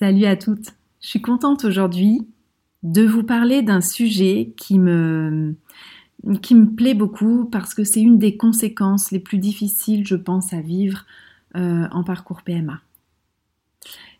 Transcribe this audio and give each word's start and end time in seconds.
Salut 0.00 0.24
à 0.24 0.34
toutes. 0.34 0.70
Je 1.02 1.08
suis 1.08 1.20
contente 1.20 1.66
aujourd'hui 1.66 2.26
de 2.82 3.04
vous 3.04 3.22
parler 3.22 3.60
d'un 3.60 3.82
sujet 3.82 4.54
qui 4.56 4.78
me, 4.78 5.56
plaît 6.74 6.94
beaucoup 6.94 7.44
parce 7.44 7.74
que 7.74 7.84
c'est 7.84 8.00
une 8.00 8.18
des 8.18 8.38
conséquences 8.38 9.10
les 9.10 9.18
plus 9.18 9.36
difficiles, 9.36 10.06
je 10.06 10.16
pense, 10.16 10.54
à 10.54 10.62
vivre 10.62 11.04
euh, 11.54 11.86
en 11.92 12.02
parcours 12.02 12.40
PMA. 12.40 12.80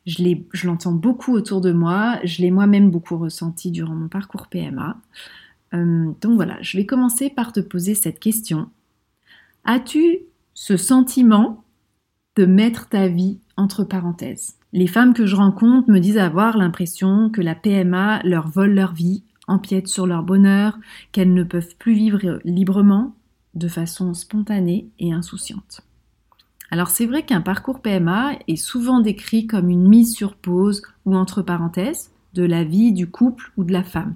Je 0.05 0.67
l'entends 0.67 0.93
beaucoup 0.93 1.33
autour 1.33 1.63
de 1.63 1.73
moi, 1.73 2.19
je 2.25 2.43
l'ai 2.43 2.51
moi-même 2.51 2.91
beaucoup 2.91 3.17
ressenti 3.17 3.71
durant 3.71 3.95
mon 3.95 4.09
parcours 4.09 4.49
PMA. 4.49 4.99
Euh, 5.73 6.11
donc 6.21 6.35
voilà, 6.35 6.59
je 6.61 6.77
vais 6.77 6.85
commencer 6.85 7.31
par 7.31 7.55
te 7.55 7.61
poser 7.61 7.95
cette 7.95 8.21
question. 8.21 8.69
As-tu 9.65 10.19
ce 10.53 10.77
sentiment 10.77 11.65
de 12.41 12.47
mettre 12.47 12.89
ta 12.89 13.07
vie 13.07 13.39
entre 13.59 13.85
parenthèses 13.85 14.57
Les 14.73 14.87
femmes 14.87 15.13
que 15.13 15.27
je 15.27 15.37
rencontre 15.37 15.91
me 15.91 15.99
disent 15.99 16.17
avoir 16.17 16.57
l'impression 16.57 17.29
que 17.29 17.43
la 17.43 17.55
PMA 17.55 18.23
leur 18.25 18.49
vole 18.49 18.73
leur 18.73 18.95
vie, 18.95 19.25
empiète 19.47 19.89
sur 19.89 20.07
leur 20.07 20.23
bonheur, 20.23 20.79
qu'elles 21.13 21.35
ne 21.35 21.43
peuvent 21.43 21.77
plus 21.79 21.93
vivre 21.93 22.41
librement, 22.47 23.15
de 23.55 23.69
façon 23.69 24.15
spontanée 24.15 24.89
et 24.99 25.13
insouciante. 25.13 25.83
Alors 26.71 26.89
c'est 26.89 27.05
vrai 27.05 27.25
qu'un 27.25 27.43
parcours 27.43 27.83
PMA 27.83 28.39
est 28.49 28.57
souvent 28.57 29.01
décrit 29.01 29.47
comme 29.47 29.69
une 29.69 29.87
mise 29.87 30.15
sur 30.15 30.35
pause 30.35 30.81
ou 31.05 31.15
entre 31.17 31.43
parenthèses 31.43 32.13
de 32.33 32.45
la 32.45 32.65
vie 32.65 32.93
du 32.93 33.11
couple 33.11 33.53
ou 33.59 33.65
de 33.65 33.73
la 33.75 33.85
femme. 33.85 34.15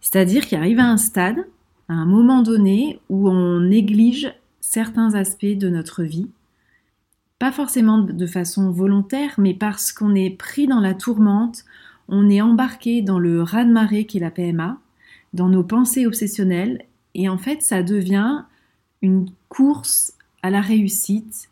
C'est-à-dire 0.00 0.46
qu'il 0.46 0.56
arrive 0.56 0.78
à 0.78 0.88
un 0.88 0.96
stade, 0.96 1.44
à 1.90 1.92
un 1.92 2.06
moment 2.06 2.40
donné, 2.40 3.00
où 3.10 3.28
on 3.28 3.60
néglige 3.60 4.32
certains 4.62 5.14
aspects 5.14 5.44
de 5.44 5.68
notre 5.68 6.04
vie, 6.04 6.30
pas 7.40 7.50
forcément 7.50 7.98
de 7.98 8.26
façon 8.26 8.70
volontaire, 8.70 9.34
mais 9.38 9.54
parce 9.54 9.92
qu'on 9.92 10.14
est 10.14 10.30
pris 10.30 10.68
dans 10.68 10.78
la 10.78 10.94
tourmente, 10.94 11.64
on 12.06 12.28
est 12.28 12.42
embarqué 12.42 13.00
dans 13.00 13.18
le 13.18 13.42
raz-de-marée 13.42 14.04
qui 14.04 14.18
est 14.18 14.20
la 14.20 14.30
PMA, 14.30 14.78
dans 15.32 15.48
nos 15.48 15.64
pensées 15.64 16.06
obsessionnelles, 16.06 16.84
et 17.14 17.30
en 17.30 17.38
fait 17.38 17.62
ça 17.62 17.82
devient 17.82 18.42
une 19.00 19.26
course 19.48 20.12
à 20.42 20.50
la 20.50 20.60
réussite, 20.60 21.48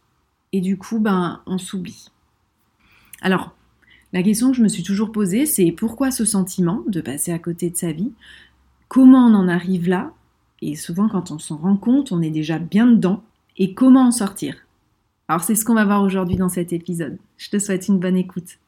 et 0.52 0.60
du 0.60 0.76
coup 0.76 1.00
ben 1.00 1.40
on 1.46 1.56
s'oublie. 1.56 2.10
Alors, 3.22 3.56
la 4.12 4.22
question 4.22 4.50
que 4.50 4.56
je 4.58 4.62
me 4.62 4.68
suis 4.68 4.82
toujours 4.82 5.10
posée, 5.10 5.46
c'est 5.46 5.72
pourquoi 5.72 6.10
ce 6.10 6.26
sentiment 6.26 6.82
de 6.86 7.00
passer 7.00 7.32
à 7.32 7.38
côté 7.38 7.70
de 7.70 7.76
sa 7.76 7.92
vie? 7.92 8.12
Comment 8.88 9.26
on 9.26 9.34
en 9.34 9.48
arrive 9.48 9.88
là? 9.88 10.12
Et 10.60 10.76
souvent, 10.76 11.08
quand 11.08 11.30
on 11.30 11.38
s'en 11.38 11.56
rend 11.56 11.76
compte, 11.76 12.12
on 12.12 12.22
est 12.22 12.30
déjà 12.30 12.58
bien 12.58 12.86
dedans. 12.86 13.22
Et 13.56 13.74
comment 13.74 14.06
en 14.06 14.10
sortir? 14.10 14.67
Alors, 15.30 15.44
c'est 15.44 15.54
ce 15.54 15.66
qu'on 15.66 15.74
va 15.74 15.84
voir 15.84 16.02
aujourd'hui 16.02 16.36
dans 16.36 16.48
cet 16.48 16.72
épisode. 16.72 17.18
Je 17.36 17.50
te 17.50 17.58
souhaite 17.58 17.86
une 17.88 17.98
bonne 17.98 18.16
écoute. 18.16 18.58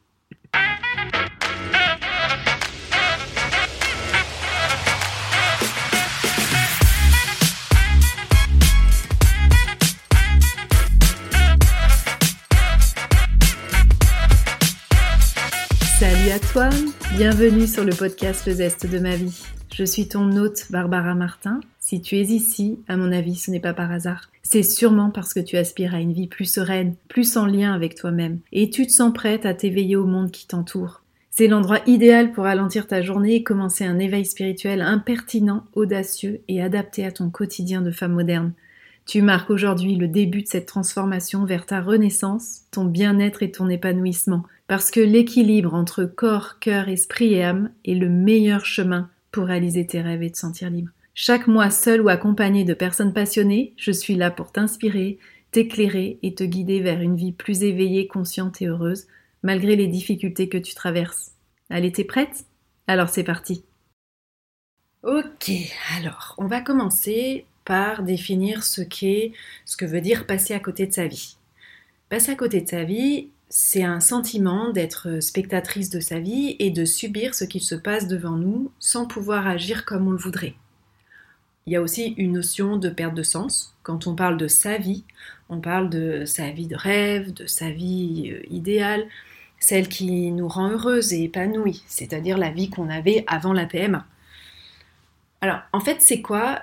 Salut 15.98 16.30
à 16.30 16.38
toi, 16.52 16.68
bienvenue 17.16 17.66
sur 17.66 17.84
le 17.84 17.94
podcast 17.94 18.46
Le 18.46 18.52
Zeste 18.52 18.86
de 18.86 18.98
ma 18.98 19.16
vie. 19.16 19.42
Je 19.72 19.84
suis 19.84 20.08
ton 20.08 20.30
hôte 20.36 20.66
Barbara 20.70 21.14
Martin. 21.14 21.60
Si 21.90 22.00
tu 22.00 22.18
es 22.18 22.22
ici, 22.22 22.78
à 22.86 22.96
mon 22.96 23.10
avis, 23.10 23.34
ce 23.34 23.50
n'est 23.50 23.58
pas 23.58 23.74
par 23.74 23.90
hasard. 23.90 24.30
C'est 24.44 24.62
sûrement 24.62 25.10
parce 25.10 25.34
que 25.34 25.40
tu 25.40 25.56
aspires 25.56 25.92
à 25.92 25.98
une 25.98 26.12
vie 26.12 26.28
plus 26.28 26.44
sereine, 26.44 26.94
plus 27.08 27.36
en 27.36 27.46
lien 27.46 27.72
avec 27.72 27.96
toi-même, 27.96 28.38
et 28.52 28.70
tu 28.70 28.86
te 28.86 28.92
sens 28.92 29.12
prête 29.12 29.44
à 29.44 29.54
t'éveiller 29.54 29.96
au 29.96 30.06
monde 30.06 30.30
qui 30.30 30.46
t'entoure. 30.46 31.02
C'est 31.32 31.48
l'endroit 31.48 31.80
idéal 31.88 32.30
pour 32.30 32.44
ralentir 32.44 32.86
ta 32.86 33.02
journée 33.02 33.34
et 33.34 33.42
commencer 33.42 33.84
un 33.84 33.98
éveil 33.98 34.24
spirituel 34.24 34.82
impertinent, 34.82 35.64
audacieux 35.72 36.42
et 36.46 36.62
adapté 36.62 37.04
à 37.04 37.10
ton 37.10 37.28
quotidien 37.28 37.82
de 37.82 37.90
femme 37.90 38.12
moderne. 38.12 38.52
Tu 39.04 39.20
marques 39.20 39.50
aujourd'hui 39.50 39.96
le 39.96 40.06
début 40.06 40.42
de 40.42 40.46
cette 40.48 40.66
transformation 40.66 41.44
vers 41.44 41.66
ta 41.66 41.80
renaissance, 41.80 42.60
ton 42.70 42.84
bien-être 42.84 43.42
et 43.42 43.50
ton 43.50 43.68
épanouissement, 43.68 44.44
parce 44.68 44.92
que 44.92 45.00
l'équilibre 45.00 45.74
entre 45.74 46.04
corps, 46.04 46.60
cœur, 46.60 46.88
esprit 46.88 47.34
et 47.34 47.42
âme 47.42 47.70
est 47.84 47.94
le 47.94 48.08
meilleur 48.08 48.64
chemin 48.64 49.10
pour 49.32 49.46
réaliser 49.46 49.88
tes 49.88 50.00
rêves 50.00 50.22
et 50.22 50.30
te 50.30 50.38
sentir 50.38 50.70
libre. 50.70 50.90
Chaque 51.22 51.48
mois, 51.48 51.68
seul 51.68 52.00
ou 52.00 52.08
accompagné 52.08 52.64
de 52.64 52.72
personnes 52.72 53.12
passionnées, 53.12 53.74
je 53.76 53.92
suis 53.92 54.14
là 54.14 54.30
pour 54.30 54.52
t'inspirer, 54.52 55.18
t'éclairer 55.50 56.18
et 56.22 56.34
te 56.34 56.44
guider 56.44 56.80
vers 56.80 57.02
une 57.02 57.14
vie 57.14 57.32
plus 57.32 57.62
éveillée, 57.62 58.06
consciente 58.06 58.62
et 58.62 58.68
heureuse, 58.68 59.06
malgré 59.42 59.76
les 59.76 59.86
difficultés 59.86 60.48
que 60.48 60.56
tu 60.56 60.74
traverses. 60.74 61.32
Allez, 61.68 61.92
t'es 61.92 62.04
prête? 62.04 62.46
Alors 62.86 63.10
c'est 63.10 63.22
parti. 63.22 63.64
Ok, 65.02 65.50
alors 65.98 66.36
on 66.38 66.46
va 66.46 66.62
commencer 66.62 67.44
par 67.66 68.02
définir 68.02 68.64
ce 68.64 68.80
qu'est, 68.80 69.32
ce 69.66 69.76
que 69.76 69.84
veut 69.84 70.00
dire 70.00 70.26
passer 70.26 70.54
à 70.54 70.58
côté 70.58 70.86
de 70.86 70.94
sa 70.94 71.06
vie. 71.06 71.36
Passer 72.08 72.32
à 72.32 72.34
côté 72.34 72.62
de 72.62 72.68
sa 72.68 72.84
vie, 72.84 73.28
c'est 73.50 73.84
un 73.84 74.00
sentiment 74.00 74.70
d'être 74.70 75.20
spectatrice 75.20 75.90
de 75.90 76.00
sa 76.00 76.18
vie 76.18 76.56
et 76.58 76.70
de 76.70 76.86
subir 76.86 77.34
ce 77.34 77.44
qu'il 77.44 77.60
se 77.60 77.74
passe 77.74 78.08
devant 78.08 78.36
nous 78.36 78.72
sans 78.78 79.04
pouvoir 79.04 79.46
agir 79.46 79.84
comme 79.84 80.08
on 80.08 80.12
le 80.12 80.16
voudrait. 80.16 80.54
Il 81.66 81.72
y 81.72 81.76
a 81.76 81.82
aussi 81.82 82.14
une 82.16 82.32
notion 82.32 82.76
de 82.76 82.88
perte 82.88 83.14
de 83.14 83.22
sens. 83.22 83.74
Quand 83.82 84.06
on 84.06 84.14
parle 84.14 84.36
de 84.36 84.48
sa 84.48 84.78
vie, 84.78 85.04
on 85.48 85.60
parle 85.60 85.90
de 85.90 86.24
sa 86.24 86.50
vie 86.50 86.66
de 86.66 86.76
rêve, 86.76 87.32
de 87.32 87.46
sa 87.46 87.70
vie 87.70 88.30
euh, 88.32 88.42
idéale, 88.50 89.06
celle 89.58 89.88
qui 89.88 90.30
nous 90.32 90.48
rend 90.48 90.70
heureuse 90.70 91.12
et 91.12 91.24
épanouie, 91.24 91.82
c'est-à-dire 91.86 92.38
la 92.38 92.50
vie 92.50 92.70
qu'on 92.70 92.88
avait 92.88 93.24
avant 93.26 93.52
la 93.52 93.66
PMA. 93.66 94.06
Alors, 95.42 95.60
en 95.72 95.80
fait, 95.80 96.00
c'est 96.00 96.22
quoi 96.22 96.60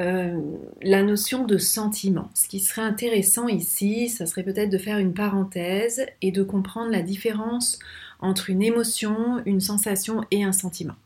euh, 0.00 0.40
la 0.82 1.02
notion 1.02 1.44
de 1.44 1.58
sentiment? 1.58 2.30
Ce 2.34 2.48
qui 2.48 2.60
serait 2.60 2.82
intéressant 2.82 3.48
ici, 3.48 4.08
ça 4.08 4.26
serait 4.26 4.42
peut-être 4.42 4.70
de 4.70 4.78
faire 4.78 4.98
une 4.98 5.14
parenthèse 5.14 6.06
et 6.22 6.32
de 6.32 6.42
comprendre 6.42 6.90
la 6.90 7.02
différence 7.02 7.78
entre 8.20 8.50
une 8.50 8.62
émotion, 8.62 9.42
une 9.46 9.60
sensation 9.60 10.24
et 10.30 10.44
un 10.44 10.52
sentiment. 10.52 10.96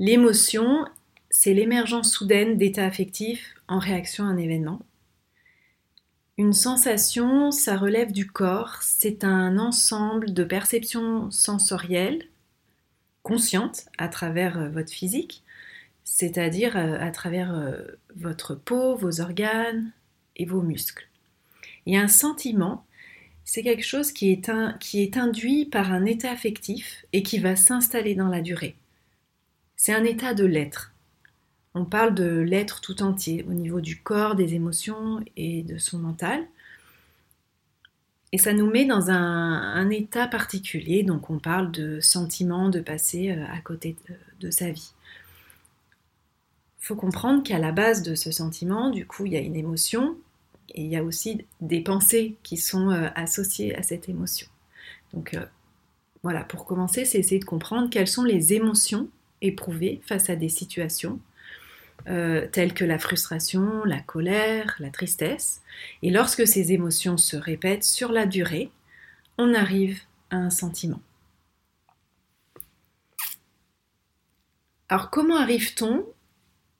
L'émotion, 0.00 0.86
c'est 1.28 1.52
l'émergence 1.52 2.10
soudaine 2.10 2.56
d'états 2.56 2.86
affectifs 2.86 3.54
en 3.68 3.78
réaction 3.78 4.24
à 4.24 4.28
un 4.28 4.38
événement. 4.38 4.80
Une 6.38 6.54
sensation, 6.54 7.50
ça 7.50 7.76
relève 7.76 8.10
du 8.10 8.26
corps, 8.26 8.78
c'est 8.80 9.24
un 9.24 9.58
ensemble 9.58 10.32
de 10.32 10.42
perceptions 10.42 11.30
sensorielles, 11.30 12.24
conscientes 13.22 13.90
à 13.98 14.08
travers 14.08 14.56
euh, 14.56 14.68
votre 14.70 14.90
physique, 14.90 15.44
c'est-à-dire 16.04 16.78
euh, 16.78 16.96
à 16.98 17.10
travers 17.10 17.54
euh, 17.54 17.82
votre 18.16 18.54
peau, 18.54 18.96
vos 18.96 19.20
organes 19.20 19.92
et 20.36 20.46
vos 20.46 20.62
muscles. 20.62 21.10
Et 21.84 21.98
un 21.98 22.08
sentiment, 22.08 22.86
c'est 23.44 23.62
quelque 23.62 23.84
chose 23.84 24.12
qui 24.12 24.32
est, 24.32 24.50
qui 24.78 25.02
est 25.02 25.18
induit 25.18 25.66
par 25.66 25.92
un 25.92 26.06
état 26.06 26.30
affectif 26.30 27.04
et 27.12 27.22
qui 27.22 27.38
va 27.38 27.54
s'installer 27.54 28.14
dans 28.14 28.28
la 28.28 28.40
durée. 28.40 28.76
C'est 29.80 29.94
un 29.94 30.04
état 30.04 30.34
de 30.34 30.44
l'être. 30.44 30.92
On 31.74 31.86
parle 31.86 32.14
de 32.14 32.40
l'être 32.40 32.82
tout 32.82 33.02
entier, 33.02 33.46
au 33.48 33.54
niveau 33.54 33.80
du 33.80 34.02
corps, 34.02 34.34
des 34.34 34.52
émotions 34.52 35.24
et 35.38 35.62
de 35.62 35.78
son 35.78 35.98
mental. 35.98 36.46
Et 38.32 38.36
ça 38.36 38.52
nous 38.52 38.70
met 38.70 38.84
dans 38.84 39.08
un, 39.10 39.88
état 39.88 40.28
particulier, 40.28 41.02
donc 41.02 41.30
on 41.30 41.38
parle 41.38 41.70
de 41.70 41.98
sentiment 42.00 42.68
de 42.68 42.80
passer 42.80 43.30
euh, 43.30 43.46
à 43.50 43.60
côté 43.60 43.96
de 44.40 44.50
sa 44.50 44.70
vie 44.70 44.92
faut 46.80 46.96
comprendre 46.96 47.42
qu'à 47.42 47.58
la 47.58 47.72
base 47.72 48.02
de 48.02 48.14
ce 48.14 48.32
sentiment, 48.32 48.90
du 48.90 49.06
coup, 49.06 49.26
il 49.26 49.32
y 49.32 49.36
a 49.36 49.40
une 49.40 49.54
émotion 49.54 50.16
et 50.74 50.82
il 50.82 50.88
y 50.88 50.96
a 50.96 51.04
aussi 51.04 51.44
des 51.60 51.80
pensées 51.82 52.36
qui 52.42 52.56
sont 52.56 52.90
euh, 52.90 53.08
associées 53.14 53.76
à 53.76 53.82
cette 53.82 54.08
émotion. 54.08 54.48
Donc 55.12 55.34
euh, 55.34 55.44
voilà, 56.22 56.42
pour 56.42 56.64
commencer, 56.64 57.04
c'est 57.04 57.18
essayer 57.18 57.38
de 57.38 57.44
comprendre 57.44 57.90
quelles 57.90 58.08
sont 58.08 58.24
les 58.24 58.54
émotions 58.54 59.08
éprouvées 59.42 60.00
face 60.04 60.30
à 60.30 60.36
des 60.36 60.48
situations 60.48 61.20
euh, 62.08 62.46
telles 62.46 62.72
que 62.72 62.84
la 62.84 62.98
frustration, 62.98 63.84
la 63.84 64.00
colère, 64.00 64.76
la 64.78 64.90
tristesse. 64.90 65.62
Et 66.02 66.10
lorsque 66.10 66.46
ces 66.46 66.72
émotions 66.72 67.18
se 67.18 67.36
répètent 67.36 67.84
sur 67.84 68.10
la 68.10 68.26
durée, 68.26 68.70
on 69.36 69.54
arrive 69.54 70.00
à 70.30 70.36
un 70.36 70.50
sentiment. 70.50 71.02
Alors 74.88 75.10
comment 75.10 75.36
arrive-t-on 75.36 76.06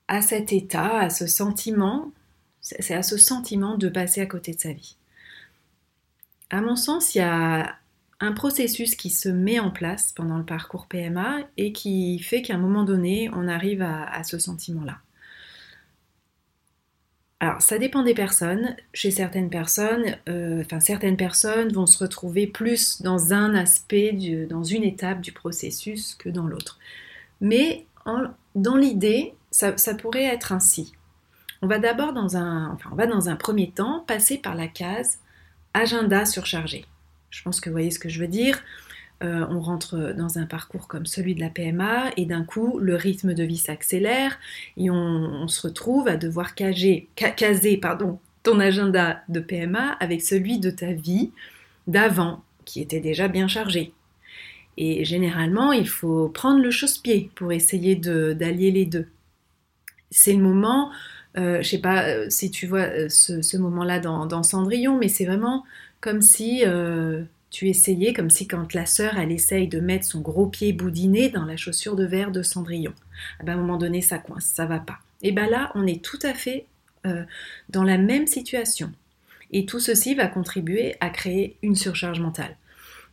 à 0.07 0.21
cet 0.21 0.51
état, 0.51 0.97
à 0.97 1.09
ce 1.09 1.27
sentiment, 1.27 2.11
c'est 2.59 2.93
à 2.93 3.03
ce 3.03 3.17
sentiment 3.17 3.77
de 3.77 3.89
passer 3.89 4.21
à 4.21 4.25
côté 4.25 4.53
de 4.53 4.59
sa 4.59 4.73
vie. 4.73 4.97
À 6.49 6.61
mon 6.61 6.75
sens, 6.75 7.15
il 7.15 7.19
y 7.19 7.21
a 7.21 7.77
un 8.21 8.33
processus 8.33 8.95
qui 8.95 9.09
se 9.09 9.27
met 9.27 9.59
en 9.59 9.71
place 9.71 10.11
pendant 10.11 10.37
le 10.37 10.45
parcours 10.45 10.85
PMA 10.87 11.39
et 11.57 11.73
qui 11.73 12.19
fait 12.19 12.43
qu'à 12.43 12.53
un 12.53 12.59
moment 12.59 12.83
donné, 12.83 13.29
on 13.33 13.47
arrive 13.47 13.81
à, 13.81 14.23
ce 14.23 14.37
sentiment-là. 14.37 14.99
Alors, 17.39 17.59
ça 17.63 17.79
dépend 17.79 18.03
des 18.03 18.13
personnes. 18.13 18.75
Chez 18.93 19.09
certaines 19.09 19.49
personnes, 19.49 20.15
euh, 20.29 20.61
enfin, 20.61 20.79
certaines 20.79 21.17
personnes 21.17 21.73
vont 21.73 21.87
se 21.87 21.97
retrouver 21.97 22.45
plus 22.45 23.01
dans 23.01 23.33
un 23.33 23.55
aspect, 23.55 24.11
dans 24.47 24.63
une 24.63 24.83
étape 24.83 25.21
du 25.21 25.31
processus 25.31 26.13
que 26.13 26.29
dans 26.29 26.45
l'autre. 26.45 26.77
Mais 27.41 27.87
dans 28.53 28.75
l'idée, 28.75 29.33
ça, 29.49 29.73
pourrait 29.95 30.25
être 30.25 30.51
ainsi. 30.51 30.93
On 31.63 31.67
va 31.67 31.79
d'abord 31.79 32.13
dans 32.13 32.37
un, 32.37 32.71
enfin, 32.71 32.89
on 32.91 32.95
va 32.95 33.07
dans 33.07 33.29
un 33.29 33.35
premier 33.35 33.71
temps 33.71 34.03
passer 34.07 34.37
par 34.37 34.53
la 34.53 34.67
case 34.67 35.19
agenda 35.73 36.25
surchargé. 36.25 36.85
Je 37.31 37.41
pense 37.41 37.59
que 37.59 37.69
vous 37.69 37.73
voyez 37.73 37.91
ce 37.91 37.99
que 37.99 38.09
je 38.09 38.19
veux 38.19 38.27
dire. 38.27 38.61
Euh, 39.23 39.45
on 39.49 39.59
rentre 39.59 40.13
dans 40.17 40.39
un 40.39 40.45
parcours 40.45 40.87
comme 40.87 41.05
celui 41.05 41.35
de 41.35 41.39
la 41.39 41.49
PMA 41.49 42.11
et 42.17 42.25
d'un 42.25 42.43
coup, 42.43 42.79
le 42.79 42.95
rythme 42.95 43.33
de 43.33 43.43
vie 43.43 43.57
s'accélère 43.57 44.37
et 44.77 44.89
on, 44.89 45.47
se 45.47 45.67
retrouve 45.67 46.07
à 46.07 46.17
devoir 46.17 46.55
caser, 46.55 47.07
pardon, 47.79 48.19
ton 48.41 48.59
agenda 48.59 49.21
de 49.29 49.39
PMA 49.39 49.91
avec 49.99 50.21
celui 50.21 50.59
de 50.59 50.71
ta 50.71 50.93
vie 50.93 51.31
d'avant, 51.85 52.43
qui 52.65 52.81
était 52.81 52.99
déjà 52.99 53.27
bien 53.27 53.47
chargé. 53.47 53.93
Et 54.77 55.05
généralement, 55.05 55.71
il 55.71 55.87
faut 55.87 56.29
prendre 56.29 56.61
le 56.61 56.71
chausse-pied 56.71 57.29
pour 57.35 57.51
essayer 57.51 57.95
d'allier 57.95 58.71
les 58.71 58.85
deux. 58.85 59.07
C'est 60.09 60.33
le 60.33 60.41
moment, 60.41 60.91
euh, 61.37 61.55
je 61.55 61.57
ne 61.59 61.63
sais 61.63 61.77
pas 61.77 62.07
euh, 62.07 62.25
si 62.29 62.49
tu 62.49 62.65
vois 62.65 63.09
ce, 63.09 63.57
moment-là 63.57 63.99
dans, 63.99 64.43
Cendrillon, 64.43 64.97
mais 64.97 65.09
c'est 65.09 65.25
vraiment 65.25 65.63
comme 66.01 66.21
si 66.21 66.63
tu 67.51 67.67
essayais 67.67 68.13
comme 68.13 68.29
si 68.29 68.47
quand 68.47 68.73
la 68.73 68.85
sœur, 68.85 69.17
elle 69.19 69.31
essaye 69.31 69.67
de 69.67 69.79
mettre 69.79 70.05
son 70.05 70.21
gros 70.21 70.47
pied 70.47 70.73
boudiné 70.73 71.29
dans 71.29 71.45
la 71.45 71.57
chaussure 71.57 71.95
de 71.95 72.05
verre 72.05 72.31
de 72.31 72.41
Cendrillon. 72.41 72.93
Ah 73.39 73.43
ben, 73.43 73.53
à 73.53 73.55
un 73.55 73.59
moment 73.59 73.77
donné, 73.77 74.01
ça 74.01 74.17
coince, 74.17 74.45
ça 74.45 74.65
va 74.65 74.79
pas. 74.79 74.99
Et 75.21 75.33
bien 75.33 75.47
là, 75.49 75.71
on 75.75 75.85
est 75.85 76.03
tout 76.03 76.19
à 76.23 76.33
fait 76.33 76.65
euh, 77.05 77.23
dans 77.69 77.83
la 77.83 77.97
même 77.97 78.25
situation. 78.25 78.91
Et 79.51 79.65
tout 79.65 79.81
ceci 79.81 80.15
va 80.15 80.27
contribuer 80.27 80.95
à 81.01 81.09
créer 81.09 81.57
une 81.61 81.75
surcharge 81.75 82.21
mentale. 82.21 82.55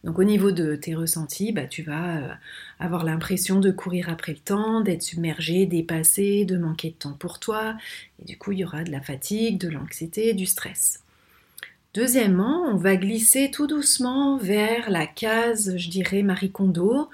Donc 0.05 0.21
au 0.21 0.25
niveau 0.25 0.53
de 0.53 0.77
tes 0.77 0.95
ressentis, 0.95 1.51
bah, 1.51 1.67
tu 1.67 1.83
vas 1.83 2.19
euh, 2.19 2.29
avoir 2.79 3.05
l'impression 3.05 3.59
de 3.59 3.73
courir 3.73 4.09
après 4.09 4.33
le 4.33 4.39
temps, 4.39 4.81
d'être 4.81 5.03
submergé, 5.03 5.67
dépassé, 5.67 6.45
de 6.45 6.57
manquer 6.57 6.91
de 6.91 6.95
temps 6.95 7.17
pour 7.19 7.41
toi. 7.41 7.77
Et 8.23 8.25
du 8.25 8.39
coup, 8.39 8.53
il 8.53 8.61
y 8.61 8.65
aura 8.65 8.85
de 8.85 8.93
la 8.93 9.01
fatigue, 9.01 9.59
de 9.59 9.69
l'anxiété, 9.69 10.33
du 10.33 10.47
stress. 10.47 11.03
Deuxièmement, 11.95 12.65
on 12.67 12.77
va 12.77 12.97
glisser 12.97 13.51
tout 13.51 13.67
doucement 13.67 14.37
vers 14.37 14.91
la 14.91 15.07
case, 15.07 15.77
je 15.77 15.89
dirais, 15.89 16.23
Marie 16.23 16.53
Kondo. 16.53 17.09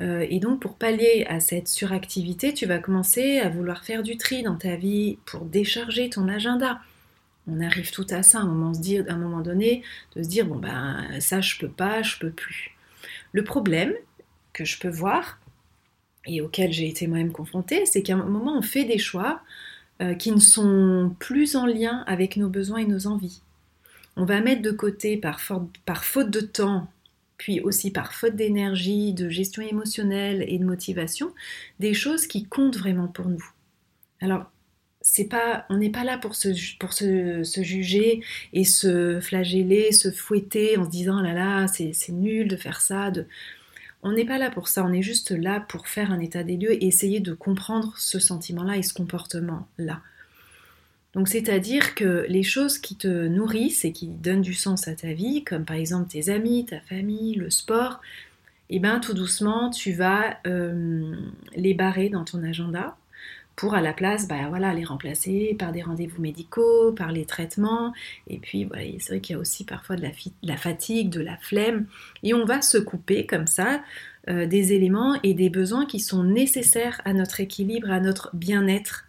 Euh, 0.00 0.26
et 0.28 0.40
donc, 0.40 0.60
pour 0.60 0.76
pallier 0.76 1.26
à 1.28 1.40
cette 1.40 1.68
suractivité, 1.68 2.54
tu 2.54 2.64
vas 2.66 2.78
commencer 2.78 3.38
à 3.40 3.50
vouloir 3.50 3.84
faire 3.84 4.02
du 4.02 4.16
tri 4.16 4.42
dans 4.42 4.56
ta 4.56 4.76
vie 4.76 5.18
pour 5.26 5.44
décharger 5.44 6.08
ton 6.08 6.26
agenda. 6.28 6.80
On 7.46 7.60
arrive 7.60 7.90
tout 7.90 8.06
à 8.10 8.22
ça 8.22 8.38
à 8.38 8.42
un 8.42 8.46
moment, 8.46 8.72
à 8.72 9.12
un 9.12 9.16
moment 9.18 9.42
donné, 9.42 9.82
de 10.16 10.22
se 10.22 10.28
dire 10.28 10.46
bon 10.46 10.56
ben 10.56 11.20
ça 11.20 11.42
je 11.42 11.58
peux 11.58 11.68
pas, 11.68 12.02
je 12.02 12.18
peux 12.18 12.30
plus. 12.30 12.74
Le 13.32 13.44
problème 13.44 13.92
que 14.54 14.64
je 14.64 14.78
peux 14.78 14.88
voir 14.88 15.38
et 16.26 16.40
auquel 16.40 16.72
j'ai 16.72 16.88
été 16.88 17.06
moi-même 17.06 17.32
confrontée, 17.32 17.84
c'est 17.84 18.02
qu'à 18.02 18.14
un 18.14 18.24
moment 18.24 18.56
on 18.56 18.62
fait 18.62 18.84
des 18.84 18.98
choix 18.98 19.42
euh, 20.00 20.14
qui 20.14 20.32
ne 20.32 20.40
sont 20.40 21.14
plus 21.18 21.54
en 21.56 21.66
lien 21.66 22.02
avec 22.06 22.38
nos 22.38 22.48
besoins 22.48 22.78
et 22.78 22.86
nos 22.86 23.06
envies 23.06 23.42
on 24.16 24.24
va 24.24 24.40
mettre 24.40 24.62
de 24.62 24.70
côté 24.70 25.16
par, 25.16 25.40
faute 25.40 26.30
de 26.30 26.40
temps, 26.40 26.88
puis 27.36 27.60
aussi 27.60 27.90
par 27.90 28.12
faute 28.12 28.36
d'énergie, 28.36 29.12
de 29.12 29.28
gestion 29.28 29.62
émotionnelle 29.62 30.44
et 30.46 30.58
de 30.58 30.64
motivation, 30.64 31.32
des 31.80 31.94
choses 31.94 32.26
qui 32.26 32.44
comptent 32.44 32.76
vraiment 32.76 33.08
pour 33.08 33.28
nous. 33.28 33.44
Alors, 34.20 34.50
c'est 35.00 35.24
pas, 35.24 35.66
on 35.68 35.76
n'est 35.76 35.90
pas 35.90 36.04
là 36.04 36.16
pour, 36.16 36.34
se, 36.34 36.52
juger 37.62 38.22
et 38.52 38.64
se 38.64 39.20
flageller, 39.20 39.92
se 39.92 40.10
fouetter 40.10 40.78
en 40.78 40.84
se 40.84 40.90
disant 40.90 41.20
là 41.20 41.34
là, 41.34 41.66
c'est 41.66 42.08
nul 42.10 42.48
de 42.48 42.56
faire 42.56 42.80
ça. 42.80 43.12
On 44.02 44.12
n'est 44.12 44.24
pas 44.24 44.38
là 44.38 44.50
pour 44.50 44.68
ça, 44.68 44.84
on 44.84 44.92
est 44.92 45.02
juste 45.02 45.30
là 45.30 45.60
pour 45.60 45.88
faire 45.88 46.10
un 46.10 46.20
état 46.20 46.42
des 46.42 46.56
lieux 46.56 46.72
et 46.72 46.86
essayer 46.86 47.20
de 47.20 47.34
comprendre 47.34 47.94
ce 47.98 48.18
sentiment-là 48.18 48.76
et 48.76 48.82
ce 48.82 48.94
comportement-là. 48.94 50.00
Donc 51.14 51.28
c'est-à-dire 51.28 51.94
que 51.94 52.26
les 52.28 52.42
choses 52.42 52.78
qui 52.78 52.96
te 52.96 53.26
nourrissent 53.28 53.84
et 53.84 53.92
qui 53.92 54.08
donnent 54.08 54.42
du 54.42 54.54
sens 54.54 54.88
à 54.88 54.94
ta 54.94 55.12
vie, 55.12 55.44
comme 55.44 55.64
par 55.64 55.76
exemple 55.76 56.08
tes 56.08 56.28
amis, 56.28 56.66
ta 56.66 56.80
famille, 56.80 57.34
le 57.34 57.50
sport, 57.50 58.00
et 58.70 58.76
eh 58.76 58.78
bien 58.80 58.98
tout 58.98 59.12
doucement 59.12 59.70
tu 59.70 59.92
vas 59.92 60.38
euh, 60.46 61.14
les 61.54 61.74
barrer 61.74 62.08
dans 62.08 62.24
ton 62.24 62.42
agenda 62.42 62.96
pour 63.56 63.74
à 63.74 63.80
la 63.80 63.92
place 63.92 64.26
bah, 64.26 64.48
voilà, 64.48 64.74
les 64.74 64.84
remplacer 64.84 65.54
par 65.58 65.72
des 65.72 65.82
rendez-vous 65.82 66.20
médicaux, 66.20 66.92
par 66.92 67.12
les 67.12 67.24
traitements. 67.24 67.92
Et 68.26 68.38
puis 68.38 68.68
c'est 68.98 69.08
vrai 69.08 69.20
qu'il 69.20 69.34
y 69.34 69.36
a 69.36 69.40
aussi 69.40 69.64
parfois 69.64 69.96
de 69.96 70.04
la, 70.42 70.56
fatigue, 70.56 71.10
de 71.10 71.20
la 71.20 71.36
flemme. 71.36 71.86
Et 72.22 72.34
on 72.34 72.44
va 72.44 72.62
se 72.62 72.78
couper 72.78 73.26
comme 73.26 73.46
ça 73.46 73.82
euh, 74.28 74.46
des 74.46 74.72
éléments 74.72 75.18
et 75.22 75.34
des 75.34 75.50
besoins 75.50 75.86
qui 75.86 76.00
sont 76.00 76.24
nécessaires 76.24 77.00
à 77.04 77.12
notre 77.12 77.40
équilibre, 77.40 77.90
à 77.90 78.00
notre 78.00 78.30
bien-être. 78.34 79.06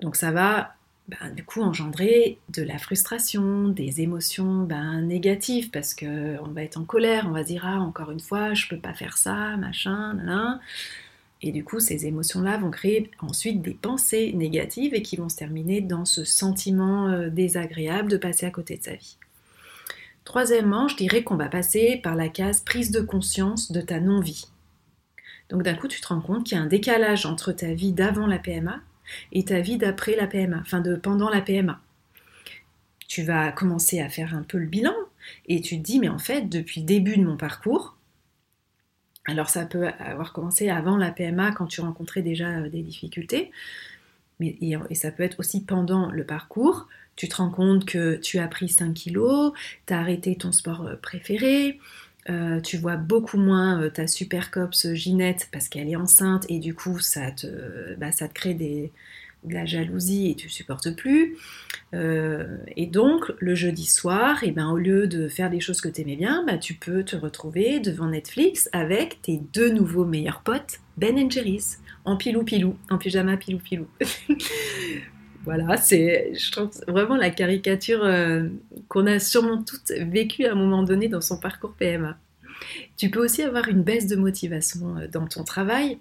Donc 0.00 0.14
ça 0.14 0.30
va 0.30 0.76
ben, 1.08 1.30
du 1.34 1.42
coup 1.42 1.62
engendrer 1.62 2.38
de 2.50 2.62
la 2.62 2.76
frustration, 2.76 3.68
des 3.68 4.02
émotions 4.02 4.64
ben, 4.64 5.00
négatives 5.00 5.70
parce 5.70 5.94
qu'on 5.94 6.50
va 6.52 6.62
être 6.62 6.76
en 6.76 6.84
colère, 6.84 7.24
on 7.26 7.32
va 7.32 7.44
dire 7.44 7.64
ah 7.64 7.80
encore 7.80 8.10
une 8.10 8.20
fois 8.20 8.52
je 8.52 8.68
peux 8.68 8.76
pas 8.76 8.92
faire 8.92 9.16
ça, 9.16 9.56
machin, 9.56 10.14
nan, 10.14 10.60
Et 11.40 11.50
du 11.50 11.64
coup 11.64 11.80
ces 11.80 12.06
émotions-là 12.06 12.58
vont 12.58 12.70
créer 12.70 13.10
ensuite 13.20 13.62
des 13.62 13.72
pensées 13.72 14.34
négatives 14.34 14.94
et 14.94 15.00
qui 15.00 15.16
vont 15.16 15.30
se 15.30 15.36
terminer 15.36 15.80
dans 15.80 16.04
ce 16.04 16.24
sentiment 16.24 17.08
euh, 17.08 17.30
désagréable 17.30 18.10
de 18.10 18.18
passer 18.18 18.44
à 18.44 18.50
côté 18.50 18.76
de 18.76 18.84
sa 18.84 18.94
vie. 18.94 19.16
Troisièmement, 20.24 20.88
je 20.88 20.96
dirais 20.96 21.22
qu'on 21.22 21.36
va 21.36 21.48
passer 21.48 22.00
par 22.02 22.16
la 22.16 22.28
case 22.28 22.60
prise 22.60 22.90
de 22.90 23.00
conscience 23.00 23.72
de 23.72 23.80
ta 23.80 23.98
non-vie. 23.98 24.44
Donc 25.48 25.62
d'un 25.62 25.74
coup 25.74 25.88
tu 25.88 26.02
te 26.02 26.08
rends 26.08 26.20
compte 26.20 26.44
qu'il 26.44 26.58
y 26.58 26.60
a 26.60 26.64
un 26.64 26.66
décalage 26.66 27.24
entre 27.24 27.52
ta 27.52 27.72
vie 27.72 27.92
d'avant 27.92 28.26
la 28.26 28.38
PMA 28.38 28.82
et 29.32 29.44
ta 29.44 29.60
vie 29.60 29.78
d'après 29.78 30.16
la 30.16 30.26
PMA, 30.26 30.58
enfin 30.60 30.80
de 30.80 30.96
pendant 30.96 31.28
la 31.28 31.40
PMA. 31.40 31.80
Tu 33.06 33.22
vas 33.22 33.52
commencer 33.52 34.00
à 34.00 34.08
faire 34.08 34.34
un 34.34 34.42
peu 34.42 34.58
le 34.58 34.66
bilan 34.66 34.94
et 35.46 35.60
tu 35.60 35.78
te 35.78 35.82
dis 35.82 35.98
mais 35.98 36.08
en 36.08 36.18
fait 36.18 36.48
depuis 36.48 36.80
le 36.80 36.86
début 36.86 37.16
de 37.16 37.24
mon 37.24 37.36
parcours, 37.36 37.96
alors 39.26 39.50
ça 39.50 39.66
peut 39.66 39.88
avoir 39.98 40.32
commencé 40.32 40.70
avant 40.70 40.96
la 40.96 41.10
PMA 41.10 41.52
quand 41.52 41.66
tu 41.66 41.80
rencontrais 41.82 42.22
déjà 42.22 42.48
euh, 42.48 42.68
des 42.70 42.82
difficultés, 42.82 43.50
mais, 44.40 44.56
et, 44.60 44.94
ça 44.94 45.10
peut 45.10 45.22
être 45.22 45.38
aussi 45.40 45.64
pendant 45.64 46.10
le 46.10 46.24
parcours. 46.24 46.88
Tu 47.16 47.28
te 47.28 47.36
rends 47.36 47.50
compte 47.50 47.84
que 47.84 48.16
tu 48.16 48.38
as 48.38 48.48
pris 48.48 48.68
5 48.68 48.94
kilos, 48.94 49.52
tu 49.86 49.92
as 49.92 49.98
arrêté 49.98 50.36
ton 50.36 50.52
sport 50.52 50.86
euh, 50.86 50.96
préféré, 50.96 51.78
euh, 52.28 52.60
tu 52.60 52.76
vois 52.76 52.96
beaucoup 52.96 53.38
moins 53.38 53.80
euh, 53.80 53.90
ta 53.90 54.06
super 54.06 54.50
copse 54.50 54.92
Ginette 54.92 55.48
parce 55.52 55.68
qu'elle 55.68 55.88
est 55.88 55.96
enceinte 55.96 56.44
et 56.48 56.58
du 56.58 56.74
coup 56.74 56.98
ça 56.98 57.30
te, 57.30 57.94
bah, 57.96 58.12
ça 58.12 58.28
te 58.28 58.34
crée 58.34 58.54
des, 58.54 58.92
de 59.44 59.54
la 59.54 59.64
jalousie 59.64 60.30
et 60.30 60.34
tu 60.34 60.48
supportes 60.48 60.94
plus. 60.94 61.36
Euh, 61.94 62.58
et 62.76 62.86
donc 62.86 63.32
le 63.38 63.54
jeudi 63.54 63.86
soir, 63.86 64.44
et 64.44 64.50
ben, 64.50 64.68
au 64.70 64.76
lieu 64.76 65.06
de 65.06 65.28
faire 65.28 65.50
des 65.50 65.60
choses 65.60 65.80
que 65.80 65.88
tu 65.88 66.02
aimais 66.02 66.16
bien, 66.16 66.44
bah, 66.46 66.58
tu 66.58 66.74
peux 66.74 67.02
te 67.02 67.16
retrouver 67.16 67.80
devant 67.80 68.08
Netflix 68.08 68.68
avec 68.72 69.22
tes 69.22 69.40
deux 69.52 69.70
nouveaux 69.70 70.04
meilleurs 70.04 70.42
potes, 70.42 70.80
Ben 70.96 71.30
Jerry's, 71.30 71.80
en 72.04 72.16
pilou 72.16 72.42
pilou, 72.42 72.76
en 72.90 72.98
pyjama 72.98 73.36
pilou 73.36 73.58
pilou. 73.58 73.86
Voilà, 75.44 75.78
c'est, 75.78 76.34
je 76.34 76.52
trouve 76.52 76.68
vraiment 76.88 77.16
la 77.16 77.30
caricature 77.30 78.04
euh, 78.04 78.48
qu'on 78.88 79.06
a 79.06 79.18
sûrement 79.18 79.62
toutes 79.62 79.92
vécue 79.92 80.44
à 80.44 80.52
un 80.52 80.54
moment 80.54 80.82
donné 80.82 81.08
dans 81.08 81.22
son 81.22 81.38
parcours 81.38 81.72
PMA. 81.72 82.18
Tu 82.96 83.10
peux 83.10 83.22
aussi 83.22 83.42
avoir 83.42 83.68
une 83.68 83.82
baisse 83.82 84.06
de 84.06 84.16
motivation 84.16 84.96
euh, 84.98 85.08
dans 85.08 85.26
ton 85.26 85.44
travail. 85.44 85.98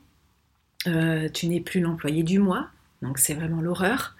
Euh, 0.88 1.30
tu 1.30 1.48
n'es 1.48 1.60
plus 1.60 1.82
l'employé 1.82 2.24
du 2.24 2.40
mois, 2.40 2.70
donc 3.02 3.18
c'est 3.18 3.34
vraiment 3.34 3.62
l'horreur. 3.62 4.16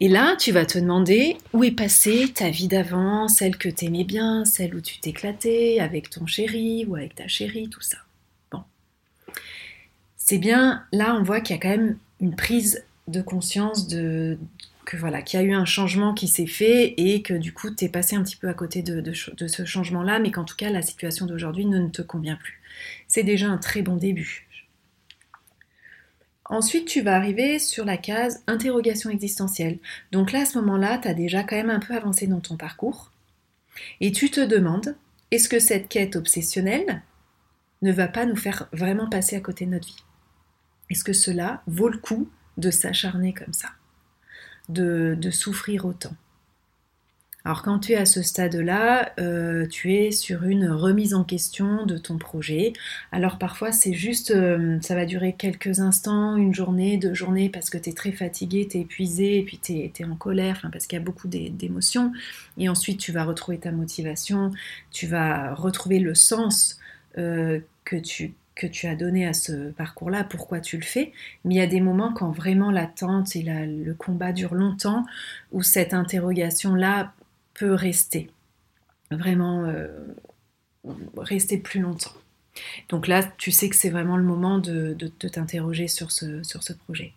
Et 0.00 0.08
là, 0.08 0.36
tu 0.36 0.52
vas 0.52 0.66
te 0.66 0.78
demander 0.78 1.36
où 1.52 1.62
est 1.64 1.70
passée 1.70 2.32
ta 2.34 2.50
vie 2.50 2.66
d'avant, 2.66 3.28
celle 3.28 3.56
que 3.56 3.68
tu 3.68 3.84
aimais 3.84 4.04
bien, 4.04 4.44
celle 4.44 4.74
où 4.74 4.80
tu 4.80 4.98
t'éclatais 4.98 5.78
avec 5.80 6.10
ton 6.10 6.26
chéri 6.26 6.84
ou 6.86 6.96
avec 6.96 7.14
ta 7.14 7.28
chérie, 7.28 7.68
tout 7.68 7.82
ça. 7.82 7.98
Bon. 8.50 8.62
C'est 10.16 10.38
bien, 10.38 10.84
là, 10.92 11.14
on 11.14 11.22
voit 11.22 11.40
qu'il 11.40 11.54
y 11.54 11.58
a 11.58 11.62
quand 11.62 11.76
même 11.76 11.98
une 12.20 12.34
prise 12.34 12.84
de 13.06 13.22
conscience 13.22 13.86
de 13.86 14.38
voilà 14.96 15.22
qu'il 15.22 15.40
y 15.40 15.42
a 15.42 15.46
eu 15.46 15.54
un 15.54 15.64
changement 15.64 16.14
qui 16.14 16.28
s'est 16.28 16.46
fait 16.46 16.94
et 16.96 17.22
que 17.22 17.34
du 17.34 17.52
coup 17.52 17.70
tu 17.70 17.84
es 17.84 17.88
passé 17.88 18.16
un 18.16 18.22
petit 18.22 18.36
peu 18.36 18.48
à 18.48 18.54
côté 18.54 18.82
de, 18.82 19.12
ce 19.12 19.64
changement-là, 19.64 20.18
mais 20.18 20.30
qu'en 20.30 20.44
tout 20.44 20.56
cas 20.56 20.70
la 20.70 20.82
situation 20.82 21.26
d'aujourd'hui 21.26 21.66
ne, 21.66 21.88
te 21.88 22.02
convient 22.02 22.36
plus. 22.36 22.60
C'est 23.08 23.22
déjà 23.22 23.48
un 23.48 23.58
très 23.58 23.82
bon 23.82 23.96
début. 23.96 24.48
Ensuite, 26.46 26.86
tu 26.86 27.00
vas 27.00 27.16
arriver 27.16 27.58
sur 27.58 27.84
la 27.84 27.96
case 27.96 28.42
interrogation 28.46 29.08
existentielle. 29.08 29.78
Donc 30.10 30.32
là, 30.32 30.40
à 30.40 30.44
ce 30.44 30.58
moment-là, 30.58 30.98
tu 30.98 31.08
as 31.08 31.14
déjà 31.14 31.44
quand 31.44 31.56
même 31.56 31.70
un 31.70 31.78
peu 31.78 31.94
avancé 31.94 32.26
dans 32.26 32.40
ton 32.40 32.56
parcours. 32.56 33.10
Et 34.00 34.12
tu 34.12 34.30
te 34.30 34.40
demandes, 34.40 34.96
est-ce 35.30 35.48
que 35.48 35.60
cette 35.60 35.88
quête 35.88 36.14
obsessionnelle 36.14 37.02
ne 37.80 37.90
va 37.90 38.06
pas 38.06 38.26
nous 38.26 38.36
faire 38.36 38.68
vraiment 38.72 39.08
passer 39.08 39.36
à 39.36 39.40
côté 39.40 39.64
de 39.64 39.70
notre 39.70 39.86
vie? 39.86 40.04
Est-ce 40.90 41.04
que 41.04 41.14
cela 41.14 41.62
vaut 41.66 41.88
le 41.88 41.96
coup 41.96 42.28
de 42.58 42.70
s'acharner 42.70 43.32
comme 43.32 43.54
ça? 43.54 43.70
De, 44.72 45.30
souffrir 45.30 45.84
autant. 45.84 46.14
Alors 47.44 47.62
quand 47.62 47.80
tu 47.80 47.92
es 47.92 47.96
à 47.96 48.06
ce 48.06 48.22
stade-là, 48.22 49.12
euh, 49.18 49.66
tu 49.66 49.94
es 49.94 50.12
sur 50.12 50.44
une 50.44 50.68
remise 50.68 51.12
en 51.12 51.24
question 51.24 51.86
de 51.86 51.98
ton 51.98 52.16
projet. 52.16 52.72
Alors 53.10 53.36
parfois 53.36 53.72
c'est 53.72 53.94
juste, 53.94 54.30
euh, 54.30 54.78
ça 54.80 54.94
va 54.94 55.06
durer 55.06 55.34
quelques 55.36 55.80
instants, 55.80 56.36
une 56.36 56.54
journée, 56.54 56.98
deux 56.98 57.14
journées, 57.14 57.48
parce 57.48 57.68
que 57.68 57.78
tu 57.78 57.90
es 57.90 57.92
très 57.94 58.12
fatigué, 58.12 58.68
tu 58.70 58.78
es 58.78 58.80
épuisé, 58.82 59.42
puis 59.42 59.58
tu 59.58 59.72
es, 59.72 60.04
en 60.04 60.14
colère, 60.14 60.68
parce 60.70 60.86
qu'il 60.86 60.96
y 60.96 61.02
a 61.02 61.04
beaucoup 61.04 61.26
d'émotions. 61.26 62.12
Et 62.58 62.68
ensuite 62.68 63.00
tu 63.00 63.10
vas 63.10 63.24
retrouver 63.24 63.58
ta 63.58 63.72
motivation, 63.72 64.52
tu 64.92 65.08
vas 65.08 65.52
retrouver 65.54 65.98
le 65.98 66.14
sens 66.14 66.78
euh, 67.18 67.58
que 67.84 67.96
tu 67.96 68.34
que 68.54 68.66
tu 68.66 68.86
as 68.86 68.94
donné 68.94 69.26
à 69.26 69.32
ce 69.32 69.70
parcours-là, 69.70 70.24
pourquoi 70.24 70.60
tu 70.60 70.76
le 70.76 70.82
fais, 70.82 71.12
mais 71.44 71.54
il 71.54 71.58
y 71.58 71.62
a 71.62 71.66
des 71.66 71.80
moments 71.80 72.12
quand 72.12 72.30
vraiment 72.30 72.70
l'attente 72.70 73.34
et 73.34 73.42
le 73.42 73.94
combat 73.94 74.32
durent 74.32 74.54
longtemps, 74.54 75.04
où 75.52 75.62
cette 75.62 75.94
interrogation-là 75.94 77.14
peut 77.54 77.72
rester, 77.72 78.30
vraiment 79.10 79.64
euh, 79.64 79.88
rester 81.16 81.58
plus 81.58 81.80
longtemps. 81.80 82.12
Donc 82.88 83.06
là, 83.06 83.22
tu 83.38 83.50
sais 83.50 83.68
que 83.68 83.76
c'est 83.76 83.90
vraiment 83.90 84.16
le 84.16 84.24
moment 84.24 84.58
de, 84.58 84.94
t'interroger 85.28 85.88
sur 85.88 86.12
ce, 86.12 86.42
sur 86.42 86.62
ce 86.62 86.72
projet. 86.72 87.12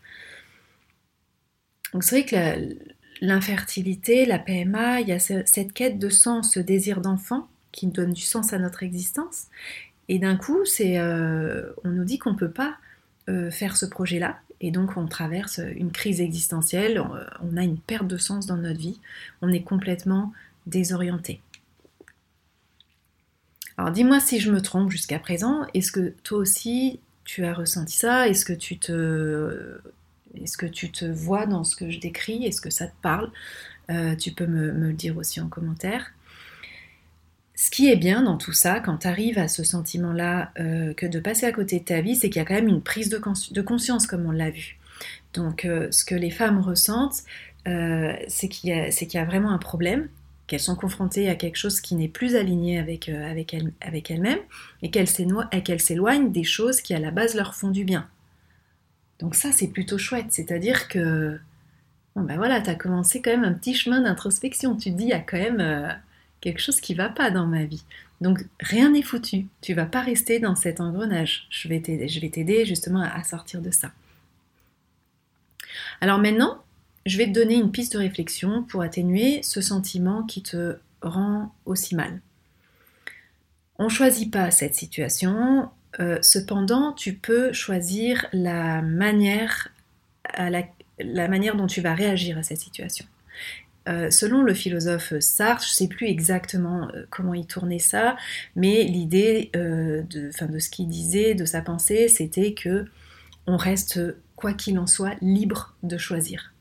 Donc 1.94 2.04
c'est 2.04 2.22
vrai 2.22 2.26
que 2.26 2.78
l'infertilité, 3.22 4.26
la, 4.26 4.40
PMA, 4.40 5.02
il 5.02 5.08
y 5.08 5.12
a 5.12 5.20
cette 5.20 5.74
quête 5.74 6.00
de 6.00 6.10
sens, 6.10 6.54
ce 6.54 6.60
désir 6.60 7.02
d'enfant 7.02 7.48
qui 7.72 7.88
donne 7.88 8.14
du 8.14 8.22
sens 8.22 8.54
à 8.54 8.60
notre 8.60 8.84
existence. 8.84 9.48
Et 10.10 10.20
d'un 10.20 10.36
coup, 10.36 10.66
c'est, 10.66 11.00
euh, 11.00 11.72
on 11.84 11.90
nous 11.90 12.04
dit 12.04 12.20
qu'on 12.20 12.32
ne 12.32 12.38
peut 12.38 12.52
pas 12.52 12.78
euh, 13.30 13.50
faire 13.52 13.76
ce 13.78 13.86
projet-là. 13.86 14.40
Et 14.62 14.72
donc 14.72 14.96
on 14.96 15.06
traverse 15.06 15.60
une 15.76 15.92
crise 15.92 16.22
existentielle, 16.22 17.04
on 17.42 17.58
a 17.58 17.64
une 17.64 17.78
perte 17.78 18.08
de 18.08 18.18
sens 18.18 18.46
dans 18.46 18.56
notre 18.56 18.80
vie, 18.80 19.02
on 19.42 19.52
est 19.52 19.64
complètement 19.64 20.32
désorienté. 20.66 21.42
Alors 23.78 23.92
dis-moi 23.92 24.22
si 24.22 24.40
je 24.40 24.52
me 24.52 24.62
trompe 24.62 24.90
jusqu'à 24.90 25.20
présent, 25.20 25.66
est-ce 25.74 25.92
que 25.92 26.14
toi 26.24 26.38
aussi 26.38 27.00
tu 27.26 27.44
as 27.44 27.54
ressenti 27.54 27.98
ça? 27.98 28.30
Est-ce 28.30 28.46
que 28.46 28.54
tu 28.54 28.80
te 28.80 29.80
est-ce 30.36 30.58
que 30.58 30.66
tu 30.66 30.92
te 30.92 31.06
vois 31.06 31.46
dans 31.46 31.64
ce 31.64 31.76
que 31.76 31.90
je 31.90 32.00
décris? 32.00 32.46
Est-ce 32.46 32.62
que 32.62 32.70
ça 32.70 32.88
te 32.88 32.96
parle? 33.02 33.32
Euh, 33.90 34.16
Tu 34.16 34.32
peux 34.32 34.48
me, 34.48 34.72
le 34.72 34.94
dire 34.94 35.18
aussi 35.18 35.40
en 35.42 35.48
commentaire. 35.48 36.12
Ce 37.56 37.72
qui 37.72 37.90
est 37.90 37.96
bien 37.96 38.22
dans 38.22 38.38
tout 38.38 38.52
ça, 38.52 38.82
quand 38.82 38.98
tu 39.00 39.08
arrives 39.08 39.40
à 39.40 39.48
ce 39.48 39.64
sentiment-là, 39.64 40.52
euh, 40.60 40.94
que 40.94 41.06
de 41.06 41.20
passer 41.20 41.46
à 41.46 41.54
côté 41.54 41.80
de 41.80 41.86
ta 41.86 42.02
vie, 42.02 42.16
c'est 42.16 42.30
qu'il 42.30 42.42
y 42.42 42.44
a 42.44 42.46
quand 42.46 42.54
même 42.54 42.68
une 42.68 42.82
prise 42.82 43.10
de, 43.10 43.62
conscience, 43.62 44.08
comme 44.08 44.26
on 44.26 44.32
l'a 44.32 44.50
vu. 44.50 44.78
Donc, 45.34 45.64
euh, 45.64 45.90
ce 45.92 46.04
que 46.04 46.16
les 46.16 46.32
femmes 46.32 46.60
ressentent, 46.60 47.24
c'est 47.66 48.50
qu'il 48.50 48.70
y, 48.70 49.18
a 49.18 49.26
vraiment 49.26 49.52
un 49.52 49.58
problème, 49.58 50.10
qu'elles 50.48 50.60
sont 50.60 50.76
confrontées 50.76 51.30
à 51.30 51.36
quelque 51.36 51.56
chose 51.56 51.82
qui 51.82 51.96
n'est 51.96 52.10
plus 52.10 52.36
aligné 52.36 52.78
avec, 52.78 53.10
avec, 53.10 53.54
elles, 53.54 53.72
avec 53.82 54.12
elles-mêmes, 54.12 54.40
et 54.84 54.92
qu'elles 54.92 55.08
s'éloignent 55.08 56.32
des 56.32 56.44
choses 56.44 56.82
qui 56.82 56.94
à 56.94 57.00
la 57.00 57.10
base 57.10 57.36
leur 57.36 57.56
font 57.56 57.72
du 57.72 57.86
bien. 57.86 58.08
Donc 59.20 59.34
ça, 59.34 59.52
c'est 59.52 59.70
plutôt 59.70 59.98
chouette, 59.98 60.28
c'est-à-dire 60.30 60.88
que, 60.90 61.40
bon 62.16 62.22
ben 62.22 62.36
voilà, 62.36 62.62
tu 62.62 62.70
as 62.70 62.76
commencé 62.76 63.22
quand 63.22 63.32
même 63.32 63.46
un 63.46 63.54
petit 63.54 63.74
chemin 63.74 64.02
d'introspection, 64.02 64.76
tu 64.76 64.92
te 64.92 64.98
dis, 64.98 65.06
il 65.06 65.10
y 65.10 65.14
a 65.14 65.20
quand 65.20 65.38
même 65.38 65.96
quelque 66.42 66.60
chose 66.60 66.80
qui 66.80 66.94
va 66.94 67.10
pas 67.10 67.32
dans 67.32 67.48
ma 67.48 67.66
vie. 67.66 67.84
Donc 68.22 68.46
rien 68.60 68.92
n'est 68.92 69.02
foutu. 69.02 69.48
Tu 69.62 69.74
vas 69.74 69.86
pas 69.86 70.02
rester 70.02 70.40
dans 70.40 70.56
cet 70.56 70.80
engrenage. 70.80 71.48
Je 71.50 71.68
vais 71.68 71.80
t'aider, 71.82 72.66
justement 72.66 73.02
à, 73.02 73.24
sortir 73.24 73.62
de 73.62 73.72
ça. 73.72 73.92
Alors 76.02 76.20
maintenant, 76.20 76.64
je 77.06 77.18
vais 77.18 77.28
te 77.28 77.32
donner 77.32 77.56
une 77.56 77.72
piste 77.72 77.94
de 77.94 78.00
réflexion 78.00 78.64
pour 78.64 78.82
atténuer 78.82 79.44
ce 79.44 79.62
sentiment 79.62 80.24
qui 80.24 80.42
te 80.42 80.78
rend 81.02 81.54
aussi 81.66 81.96
mal. 81.96 82.22
On 83.78 83.86
ne 83.86 83.90
choisit 83.90 84.32
pas 84.32 84.52
cette 84.52 84.76
situation, 84.76 85.70
euh, 86.00 86.18
cependant 86.22 86.94
tu 86.94 87.14
peux 87.14 87.52
choisir 87.52 88.26
la 88.32 88.82
manière, 88.82 89.70
la 90.38 91.28
manière 91.28 91.56
dont 91.58 91.68
tu 91.68 91.82
vas 91.82 91.94
réagir 91.94 92.38
à 92.38 92.44
cette 92.44 92.60
situation. 92.60 93.06
Euh, 93.88 94.10
selon 94.10 94.42
le 94.42 94.54
philosophe 94.54 95.14
Sartre, 95.20 95.64
je 95.64 95.72
ne 95.72 95.74
sais 95.74 95.88
plus 95.88 96.08
exactement 96.08 96.90
euh, 96.90 97.06
comment 97.12 97.36
il 97.36 97.46
tournait 97.46 97.80
ça, 97.80 98.16
mais 98.56 98.84
l'idée 98.84 99.52
euh, 99.56 100.02
de, 100.10 100.32
ce 100.32 100.70
qu'il 100.70 100.88
disait, 100.88 101.36
de 101.36 101.46
sa 101.46 101.62
pensée, 101.62 102.08
c'était 102.08 102.54
que 102.54 102.86
on 103.48 103.58
reste, 103.58 104.00
quoi 104.36 104.54
qu'il 104.54 104.80
en 104.80 104.88
soit, 104.88 105.16
libre 105.22 105.76
de 105.84 105.98
choisir. 105.98 106.54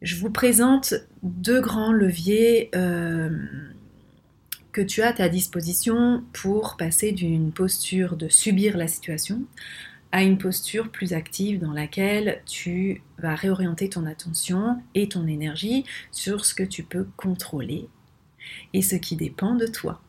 Je 0.00 0.14
vous 0.14 0.30
présente 0.30 0.94
deux 1.24 1.60
grands 1.60 1.90
leviers 1.90 2.70
que 4.70 4.80
tu 4.80 5.02
as 5.02 5.08
à 5.08 5.12
ta 5.12 5.28
disposition 5.28 6.22
pour 6.32 6.76
passer 6.76 7.10
d'une 7.10 7.50
posture 7.50 8.16
de 8.16 8.28
subir 8.28 8.76
la 8.76 8.86
situation 8.86 9.42
à 10.12 10.22
une 10.22 10.38
posture 10.38 10.90
plus 10.90 11.12
active 11.12 11.60
dans 11.60 11.72
laquelle 11.72 12.42
tu 12.46 13.02
vas 13.18 13.34
réorienter 13.34 13.90
ton 13.90 14.06
attention 14.06 14.80
et 14.94 15.08
ton 15.08 15.26
énergie 15.26 15.84
sur 16.12 16.44
ce 16.44 16.54
que 16.54 16.62
tu 16.62 16.82
peux 16.82 17.06
contrôler 17.16 17.88
et 18.72 18.82
ce 18.82 18.96
qui 18.96 19.16
dépend 19.16 19.54
de 19.54 19.66
toi. 19.66 20.00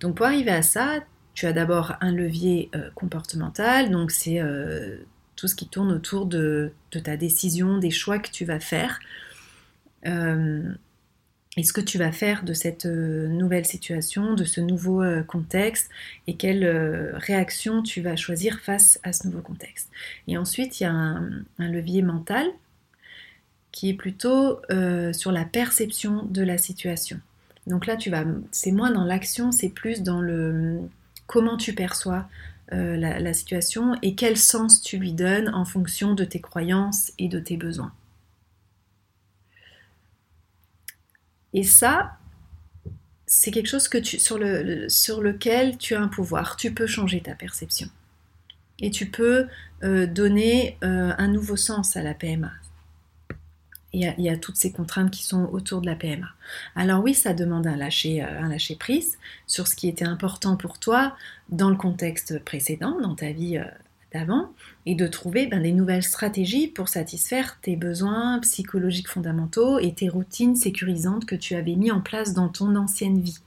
Donc 0.00 0.16
pour 0.16 0.26
arriver 0.26 0.50
à 0.50 0.62
ça, 0.62 1.00
tu 1.34 1.46
as 1.46 1.52
d'abord 1.52 1.96
un 2.00 2.12
levier 2.12 2.70
euh, 2.74 2.90
comportemental, 2.94 3.90
donc 3.90 4.10
c'est 4.10 4.40
euh, 4.40 4.98
tout 5.36 5.48
ce 5.48 5.54
qui 5.54 5.68
tourne 5.68 5.90
autour 5.90 6.26
de, 6.26 6.72
ta 6.90 7.16
décision, 7.16 7.78
des 7.78 7.90
choix 7.90 8.18
que 8.18 8.30
tu 8.30 8.44
vas 8.44 8.60
faire. 8.60 9.00
Euh, 10.06 10.72
et 11.56 11.62
ce 11.62 11.72
que 11.72 11.80
tu 11.80 11.98
vas 11.98 12.12
faire 12.12 12.44
de 12.44 12.52
cette 12.52 12.86
euh, 12.86 13.28
nouvelle 13.28 13.64
situation, 13.64 14.34
de 14.34 14.44
ce 14.44 14.60
nouveau 14.60 15.02
euh, 15.02 15.22
contexte, 15.22 15.90
et 16.26 16.34
quelle 16.34 16.64
euh, 16.64 17.12
réaction 17.14 17.82
tu 17.82 18.00
vas 18.00 18.16
choisir 18.16 18.60
face 18.60 18.98
à 19.02 19.12
ce 19.12 19.26
nouveau 19.26 19.40
contexte. 19.40 19.88
Et 20.26 20.36
ensuite, 20.36 20.80
il 20.80 20.84
y 20.84 20.86
a 20.86 20.92
un, 20.92 21.44
levier 21.58 22.02
mental 22.02 22.46
qui 23.72 23.90
est 23.90 23.94
plutôt 23.94 24.60
sur 25.12 25.32
la 25.32 25.44
perception 25.44 26.22
de 26.26 26.42
la 26.42 26.58
situation. 26.58 27.18
Donc 27.66 27.86
là, 27.86 27.96
tu 27.96 28.08
vas, 28.08 28.24
c'est 28.52 28.70
moins 28.70 28.92
dans 28.92 29.02
l'action, 29.02 29.50
c'est 29.50 29.68
plus 29.68 30.02
dans 30.02 30.20
le 30.20 30.78
comment 31.26 31.56
tu 31.56 31.74
perçois 31.74 32.28
la 32.70 33.32
situation 33.32 33.96
et 34.02 34.14
quel 34.14 34.36
sens 34.36 34.80
tu 34.80 34.98
lui 34.98 35.12
donnes 35.12 35.48
en 35.48 35.64
fonction 35.64 36.14
de 36.14 36.24
tes 36.24 36.40
croyances 36.40 37.10
et 37.18 37.26
de 37.26 37.40
tes 37.40 37.56
besoins. 37.56 37.92
Et 41.54 41.62
ça, 41.62 42.18
c'est 43.26 43.52
quelque 43.52 43.68
chose 43.68 43.88
que 43.88 44.02
sur, 44.02 44.38
le, 44.38 44.88
sur, 44.88 45.22
lequel 45.22 45.78
tu 45.78 45.94
as 45.94 46.00
un 46.00 46.08
pouvoir. 46.08 46.56
Tu 46.56 46.74
peux 46.74 46.86
changer 46.86 47.20
ta 47.20 47.34
perception. 47.34 47.88
Et 48.80 48.90
tu 48.90 49.06
peux 49.06 49.46
euh, 49.84 50.06
donner 50.06 50.76
euh, 50.82 51.12
un 51.16 51.28
nouveau 51.28 51.56
sens 51.56 51.96
à 51.96 52.02
la 52.02 52.12
PMA. 52.12 52.52
Il 53.92 54.00
y, 54.00 54.06
a, 54.06 54.14
il 54.18 54.24
y, 54.24 54.28
a, 54.28 54.36
toutes 54.36 54.56
ces 54.56 54.72
contraintes 54.72 55.12
qui 55.12 55.22
sont 55.22 55.44
autour 55.52 55.80
de 55.80 55.86
la 55.86 55.94
PMA. 55.94 56.26
Alors 56.74 57.00
oui, 57.04 57.14
ça 57.14 57.32
demande 57.32 57.68
un 57.68 57.76
lâcher, 57.76 58.24
euh, 58.24 58.40
un 58.40 58.48
lâcher 58.48 58.74
prise 58.74 59.18
sur 59.46 59.68
ce 59.68 59.76
qui 59.76 59.86
était 59.88 60.04
important 60.04 60.56
pour 60.56 60.80
toi 60.80 61.16
dans 61.50 61.70
le 61.70 61.76
contexte 61.76 62.40
précédent, 62.40 63.00
dans 63.00 63.14
ta 63.14 63.30
vie 63.30 63.62
et 64.86 64.94
de 64.94 65.06
trouver 65.06 65.46
ben, 65.46 65.60
les 65.62 65.72
nouvelles 65.72 66.02
stratégies 66.02 66.68
pour 66.68 66.88
satisfaire 66.88 67.58
tes 67.62 67.76
besoins 67.76 68.38
psychologiques 68.40 69.08
fondamentaux 69.08 69.78
et 69.78 69.92
tes 69.92 70.08
routines 70.08 70.56
sécurisantes 70.56 71.26
que 71.26 71.34
tu 71.34 71.54
avais 71.54 71.74
mis 71.74 71.90
en 71.90 72.00
place 72.00 72.32
dans 72.32 72.48
ton 72.48 72.76
ancienne 72.76 73.20
vie. 73.20 73.38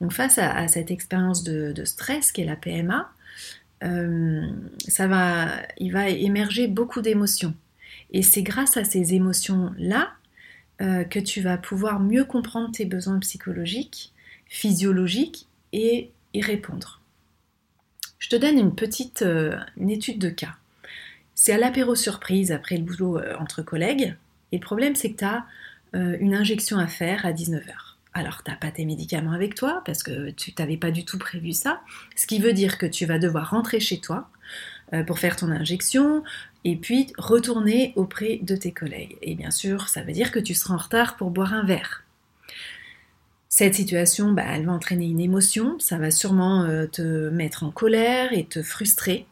Donc 0.00 0.12
face 0.12 0.38
à, 0.38 0.66
cette 0.68 0.90
expérience 0.90 1.44
de, 1.44 1.84
stress 1.84 2.32
qu'est 2.32 2.44
la 2.44 2.56
PMA, 2.56 3.10
euh, 3.84 4.46
ça 4.88 5.06
va, 5.06 5.48
il 5.78 5.92
va 5.92 6.08
émerger 6.08 6.66
beaucoup 6.66 7.02
d'émotions. 7.02 7.54
Et 8.12 8.22
c'est 8.22 8.42
grâce 8.42 8.76
à 8.76 8.84
ces 8.84 9.14
émotions-là 9.14 10.12
euh, 10.80 11.04
que 11.04 11.18
tu 11.18 11.40
vas 11.40 11.56
pouvoir 11.56 12.00
mieux 12.00 12.24
comprendre 12.24 12.72
tes 12.72 12.84
besoins 12.84 13.18
psychologiques, 13.20 14.12
physiologiques 14.46 15.46
et 15.72 16.10
y 16.34 16.40
répondre. 16.40 17.01
Je 18.22 18.28
te 18.28 18.36
donne 18.36 18.56
une 18.56 18.74
petite 18.76 19.22
euh, 19.22 19.58
étude 19.88 20.20
de 20.20 20.30
cas. 20.30 20.54
C'est 21.34 21.52
à 21.52 21.58
l'apéro 21.58 21.96
surprise 21.96 22.52
après 22.52 22.76
le 22.76 22.84
boulot 22.84 23.18
euh, 23.18 23.34
entre 23.40 23.62
collègues. 23.62 24.14
Et 24.52 24.58
le 24.58 24.62
problème, 24.62 24.94
c'est 24.94 25.10
que 25.10 25.18
tu 25.18 25.24
as 25.24 25.44
euh, 25.96 26.16
une 26.20 26.32
injection 26.32 26.78
à 26.78 26.86
faire 26.86 27.26
à 27.26 27.32
19h. 27.32 27.72
Alors, 28.14 28.44
tu 28.44 28.50
n'as 28.52 28.56
pas 28.56 28.70
tes 28.70 28.84
médicaments 28.84 29.32
avec 29.32 29.56
toi 29.56 29.82
parce 29.84 30.04
que 30.04 30.30
tu 30.30 30.52
n'avais 30.56 30.76
pas 30.76 30.92
du 30.92 31.04
tout 31.04 31.18
prévu 31.18 31.52
ça. 31.52 31.80
Ce 32.14 32.28
qui 32.28 32.38
veut 32.38 32.52
dire 32.52 32.78
que 32.78 32.86
tu 32.86 33.06
vas 33.06 33.18
devoir 33.18 33.50
rentrer 33.50 33.80
chez 33.80 33.98
toi 33.98 34.28
pour 35.06 35.18
faire 35.18 35.36
ton 35.36 35.50
injection 35.50 36.22
et 36.64 36.76
puis 36.76 37.06
retourner 37.16 37.94
auprès 37.96 38.38
de 38.42 38.54
tes 38.54 38.70
collègues. 38.70 39.16
Et 39.22 39.34
bien 39.34 39.50
sûr, 39.50 39.88
ça 39.88 40.02
veut 40.02 40.12
dire 40.12 40.30
que 40.30 40.38
tu 40.38 40.52
seras 40.52 40.74
en 40.74 40.76
retard 40.76 41.16
pour 41.16 41.30
boire 41.30 41.54
un 41.54 41.64
verre. 41.64 42.04
Cette 43.54 43.74
situation, 43.74 44.32
bah, 44.32 44.44
elle 44.48 44.64
va 44.64 44.72
entraîner 44.72 45.04
une 45.04 45.20
émotion, 45.20 45.78
ça 45.78 45.98
va 45.98 46.10
sûrement 46.10 46.62
euh, 46.62 46.86
te 46.86 47.28
mettre 47.28 47.64
en 47.64 47.70
colère 47.70 48.32
et 48.32 48.46
te 48.46 48.62
frustrer. 48.62 49.26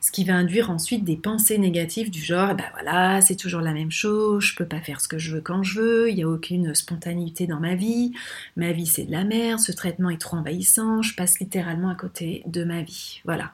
Ce 0.00 0.12
qui 0.12 0.22
va 0.22 0.36
induire 0.36 0.70
ensuite 0.70 1.02
des 1.02 1.16
pensées 1.16 1.58
négatives 1.58 2.08
du 2.08 2.22
genre, 2.22 2.54
ben 2.54 2.66
voilà, 2.74 3.20
c'est 3.20 3.34
toujours 3.34 3.62
la 3.62 3.72
même 3.72 3.90
chose, 3.90 4.44
je 4.44 4.54
peux 4.54 4.64
pas 4.64 4.80
faire 4.80 5.00
ce 5.00 5.08
que 5.08 5.18
je 5.18 5.34
veux 5.34 5.40
quand 5.40 5.64
je 5.64 5.80
veux, 5.80 6.08
il 6.08 6.14
n'y 6.14 6.22
a 6.22 6.28
aucune 6.28 6.72
spontanéité 6.76 7.48
dans 7.48 7.58
ma 7.58 7.74
vie, 7.74 8.12
ma 8.54 8.70
vie 8.70 8.86
c'est 8.86 9.06
de 9.06 9.10
la 9.10 9.24
merde, 9.24 9.58
ce 9.58 9.72
traitement 9.72 10.10
est 10.10 10.20
trop 10.20 10.36
envahissant, 10.36 11.02
je 11.02 11.16
passe 11.16 11.40
littéralement 11.40 11.88
à 11.88 11.96
côté 11.96 12.44
de 12.46 12.62
ma 12.62 12.82
vie. 12.82 13.22
Voilà, 13.24 13.50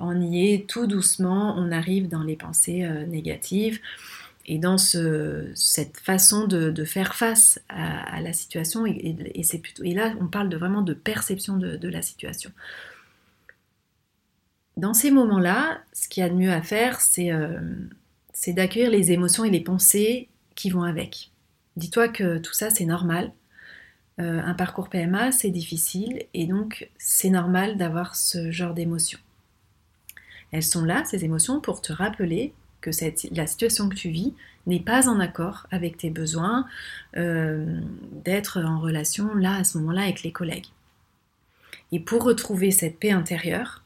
on 0.00 0.20
y 0.20 0.52
est 0.52 0.68
tout 0.68 0.88
doucement, 0.88 1.54
on 1.56 1.70
arrive 1.70 2.08
dans 2.08 2.24
les 2.24 2.34
pensées 2.34 2.82
euh, 2.82 3.06
négatives 3.06 3.78
et 4.46 4.58
dans 4.58 4.78
cette 4.78 5.96
façon 5.98 6.46
de, 6.46 6.84
faire 6.84 7.14
face 7.14 7.60
à, 7.68 8.20
la 8.20 8.32
situation, 8.32 8.86
et, 8.86 9.42
c'est 9.44 9.58
plutôt, 9.58 9.84
et 9.84 9.94
là 9.94 10.14
on 10.20 10.26
parle 10.26 10.48
de, 10.48 10.56
vraiment 10.56 10.82
de 10.82 10.94
perception 10.94 11.56
de, 11.56 11.88
la 11.88 12.02
situation. 12.02 12.50
Dans 14.76 14.94
ces 14.94 15.10
moments-là, 15.10 15.82
ce 15.92 16.08
qu'il 16.08 16.22
y 16.22 16.26
a 16.26 16.30
de 16.30 16.34
mieux 16.34 16.50
à 16.50 16.62
faire, 16.62 16.98
euh, 17.18 17.60
c'est 18.32 18.52
d'accueillir 18.54 18.90
les 18.90 19.12
émotions 19.12 19.44
et 19.44 19.50
les 19.50 19.60
pensées 19.60 20.28
qui 20.54 20.70
vont 20.70 20.82
avec. 20.82 21.30
Dis-toi 21.76 22.08
que 22.08 22.38
tout 22.38 22.54
ça, 22.54 22.70
c'est 22.70 22.86
normal. 22.86 23.32
Euh, 24.18 24.40
un 24.42 24.54
parcours 24.54 24.88
PMA, 24.88 25.30
c'est 25.30 25.50
difficile, 25.50 26.24
et 26.34 26.46
donc 26.46 26.90
c'est 26.98 27.30
normal 27.30 27.76
d'avoir 27.76 28.16
ce 28.16 28.50
genre 28.50 28.74
d'émotions. 28.74 29.18
Elles 30.52 30.62
sont 30.62 30.84
là, 30.84 31.04
ces 31.04 31.24
émotions, 31.24 31.60
pour 31.60 31.80
te 31.80 31.92
rappeler 31.92 32.52
que 32.82 32.90
la 33.34 33.46
situation 33.46 33.88
que 33.88 33.94
tu 33.94 34.10
vis 34.10 34.34
n'est 34.66 34.80
pas 34.80 35.08
en 35.08 35.20
accord 35.20 35.66
avec 35.70 35.96
tes 35.96 36.10
besoins, 36.10 36.66
euh, 37.16 37.80
d'être 38.24 38.60
en 38.60 38.78
relation 38.78 39.34
là, 39.34 39.56
à 39.56 39.64
ce 39.64 39.78
moment-là, 39.78 40.02
avec 40.02 40.22
les 40.22 40.32
collègues. 40.32 40.68
Et 41.90 42.00
pour 42.00 42.24
retrouver 42.24 42.70
cette 42.70 42.98
paix 42.98 43.10
intérieure, 43.10 43.82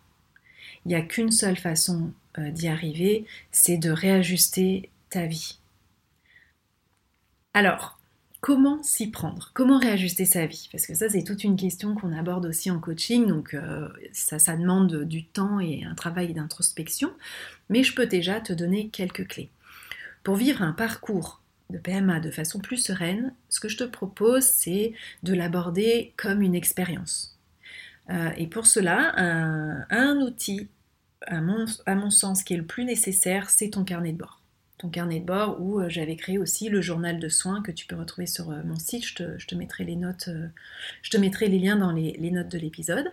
il 0.85 0.88
n'y 0.88 0.95
a 0.95 1.03
qu'une 1.03 1.31
seule 1.31 1.57
façon 1.57 2.12
euh, 2.38 2.50
d'y 2.50 2.69
arriver, 2.69 3.26
c'est 3.53 3.76
de 3.76 3.91
réajuster 3.91 4.91
ta 5.11 5.26
vie. 5.26 5.59
Alors, 7.55 7.96
comment 8.47 8.81
s'y 8.85 9.11
prendre 9.11 9.50
Comment 9.55 9.76
réajuster 9.76 10.25
sa 10.25 10.47
vie? 10.47 10.69
Parce 10.71 10.87
que 10.87 10.95
ça, 10.95 11.09
c'est 11.09 11.25
toute 11.25 11.43
une 11.43 11.57
question 11.57 11.97
qu'on 11.97 12.12
aborde 12.12 12.47
aussi 12.47 12.71
en 12.71 12.79
coaching, 12.79 13.26
donc 13.26 13.55
euh, 13.55 13.88
ça, 14.12 14.57
demande 14.57 15.03
du 15.03 15.25
temps 15.25 15.59
et 15.59 15.83
un 15.83 15.97
travail 15.97 16.33
d'introspection, 16.33 17.11
mais 17.71 17.83
je 17.83 17.93
peux 17.93 18.07
déjà 18.07 18.41
te 18.41 18.53
donner 18.53 18.88
quelques 18.88 19.26
clés. 19.26 19.50
Pour 20.23 20.37
vivre 20.37 20.62
un 20.62 20.71
parcours 20.71 21.43
de 21.71 21.79
PMA 21.79 22.21
de 22.21 22.31
façon 22.31 22.61
plus 22.61 22.76
sereine, 22.76 23.35
ce 23.49 23.59
que 23.59 23.69
je 23.69 23.79
te 23.79 23.83
propose, 23.83 24.45
c'est 24.45 24.93
de 25.25 25.35
l'aborder 25.35 26.12
comme 26.17 26.41
une 26.41 26.55
expérience. 26.55 27.37
Euh, 28.11 28.31
et 28.37 28.47
pour 28.47 28.67
cela, 28.67 29.12
un, 29.91 30.21
outil, 30.21 30.69
à 31.26 31.41
mon 31.41 32.11
sens, 32.11 32.45
qui 32.45 32.55
est 32.55 32.59
le 32.59 32.65
plus 32.65 32.85
nécessaire, 32.85 33.50
c'est 33.50 33.71
ton 33.71 33.83
carnet 33.83 34.12
de 34.12 34.19
bord 34.19 34.41
ton 34.78 34.88
carnet 34.90 35.21
de 35.21 35.25
bord 35.25 35.61
où 35.61 35.80
euh, 35.80 35.88
j'avais 35.88 36.16
créé 36.16 36.38
aussi 36.38 36.68
le 36.68 36.83
journal 36.83 37.18
de 37.18 37.28
soins 37.28 37.62
que 37.62 37.73
tu 37.73 37.87
peux 37.87 37.97
retrouver 37.97 38.26
sur 38.26 38.50
euh, 38.50 38.62
mon 38.64 38.76
site. 38.76 39.04
Je 39.04 39.47
te, 39.47 39.54
mettrai 39.54 39.85
les 39.85 39.97
notes, 39.97 40.28
euh, 40.28 40.49
je 41.02 41.11
te 41.11 41.16
mettrai 41.16 41.49
les 41.49 41.59
liens 41.59 41.76
dans 41.76 41.92
les, 41.92 42.30
notes 42.30 42.49
de 42.49 42.59
l'épisode. 42.59 43.11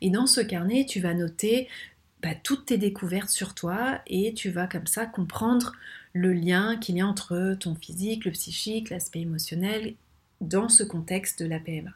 Et 0.00 0.10
dans 0.10 0.26
ce 0.26 0.40
carnet, 0.40 0.86
tu 0.86 1.00
vas 1.00 1.14
noter 1.14 1.68
bah, 2.22 2.34
toutes 2.42 2.66
tes 2.66 2.78
découvertes 2.78 3.30
sur 3.30 3.54
toi 3.54 4.00
et 4.06 4.34
tu 4.34 4.50
vas 4.50 4.66
comme 4.66 4.86
ça 4.86 5.06
comprendre 5.06 5.72
le 6.14 6.32
lien 6.32 6.76
qu'il 6.76 6.96
y 6.96 7.00
a 7.00 7.06
entre 7.06 7.56
ton 7.60 7.74
physique, 7.76 8.24
le 8.24 8.32
psychique, 8.32 8.90
l'aspect 8.90 9.20
émotionnel 9.20 9.94
dans 10.40 10.68
ce 10.68 10.82
contexte 10.82 11.42
de 11.42 11.48
la 11.48 11.60
PMA. 11.60 11.90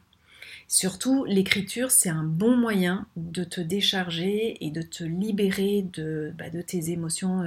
Surtout, 0.69 1.25
l'écriture, 1.25 1.91
c'est 1.91 2.09
un 2.09 2.23
bon 2.23 2.57
moyen 2.57 3.07
de 3.17 3.43
te 3.45 3.61
décharger 3.61 4.65
et 4.65 4.71
de 4.71 4.83
te 4.83 5.03
libérer 5.03 5.85
de, 5.93 6.33
bah, 6.37 6.51
tes 6.67 6.91
émotions 6.91 7.45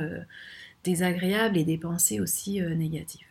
désagréables 0.86 1.58
et 1.58 1.66
des 1.66 1.78
pensées 1.78 2.22
aussi 2.22 2.62
euh, 2.62 2.76
négatives. 2.76 3.28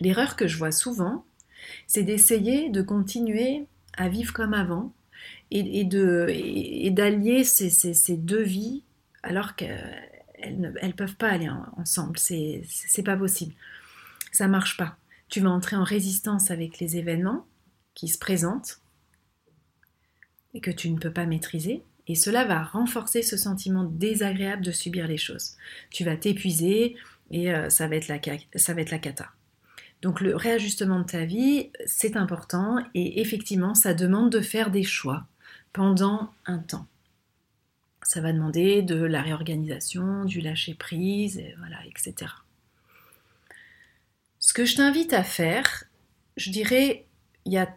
L'erreur 0.00 0.34
que 0.36 0.48
je 0.48 0.58
vois 0.58 0.72
souvent, 0.72 1.24
c'est 1.86 2.02
d'essayer 2.02 2.70
de 2.70 2.82
continuer 2.82 3.66
à 3.96 4.08
vivre 4.08 4.32
comme 4.32 4.54
avant 4.54 4.92
et, 5.50 5.84
d'allier 6.90 7.44
ces, 7.44 8.16
deux 8.16 8.42
vies 8.42 8.82
alors 9.22 9.54
qu'elles 9.54 10.58
ne 10.58 10.92
peuvent 10.92 11.16
pas 11.16 11.28
aller 11.28 11.48
ensemble. 11.76 12.18
C'est, 12.18 12.62
c'est 12.66 13.02
pas 13.02 13.16
possible. 13.16 13.54
Ça 14.32 14.48
marche 14.48 14.76
pas. 14.76 14.98
Tu 15.28 15.40
vas 15.40 15.50
entrer 15.50 15.76
en 15.76 15.84
résistance 15.84 16.50
avec 16.50 16.78
les 16.78 16.96
événements 16.96 17.46
qui 17.94 18.08
se 18.08 18.18
présentent 18.18 18.80
et 20.52 20.60
que 20.60 20.70
tu 20.70 20.90
ne 20.90 20.98
peux 20.98 21.12
pas 21.12 21.26
maîtriser 21.26 21.82
et 22.08 22.14
cela 22.14 22.44
va 22.44 22.62
renforcer 22.62 23.22
ce 23.22 23.36
sentiment 23.36 23.84
désagréable 23.84 24.62
de 24.62 24.70
subir 24.70 25.08
les 25.08 25.16
choses. 25.16 25.56
Tu 25.90 26.04
vas 26.04 26.16
t'épuiser 26.16 26.96
et 27.30 27.52
euh, 27.52 27.68
ça, 27.68 27.88
va 27.88 27.96
être 27.96 28.08
la, 28.08 28.18
cata. 28.18 29.30
Donc 30.02 30.20
le 30.20 30.36
réajustement 30.36 31.00
de 31.00 31.06
ta 31.06 31.24
vie, 31.24 31.70
c'est 31.86 32.16
important 32.16 32.78
et 32.94 33.20
effectivement, 33.20 33.74
ça 33.74 33.94
demande 33.94 34.30
de 34.30 34.40
faire 34.40 34.70
des 34.70 34.84
choix 34.84 35.26
pendant 35.72 36.32
un 36.46 36.58
temps. 36.58 36.86
Ça 38.02 38.20
va 38.20 38.32
demander 38.32 38.82
de 38.82 39.02
la 39.02 39.20
réorganisation, 39.20 40.24
du 40.24 40.40
lâcher 40.40 40.74
prise, 40.74 41.42
voilà, 41.58 41.78
etc. 41.86 42.30
Ce 44.38 44.54
que 44.54 44.64
je 44.64 44.76
t'invite 44.76 45.12
à 45.12 45.24
faire, 45.24 45.84
je 46.36 46.50
dirais, 46.50 47.06
il 47.46 47.52
y 47.52 47.58
a 47.58 47.68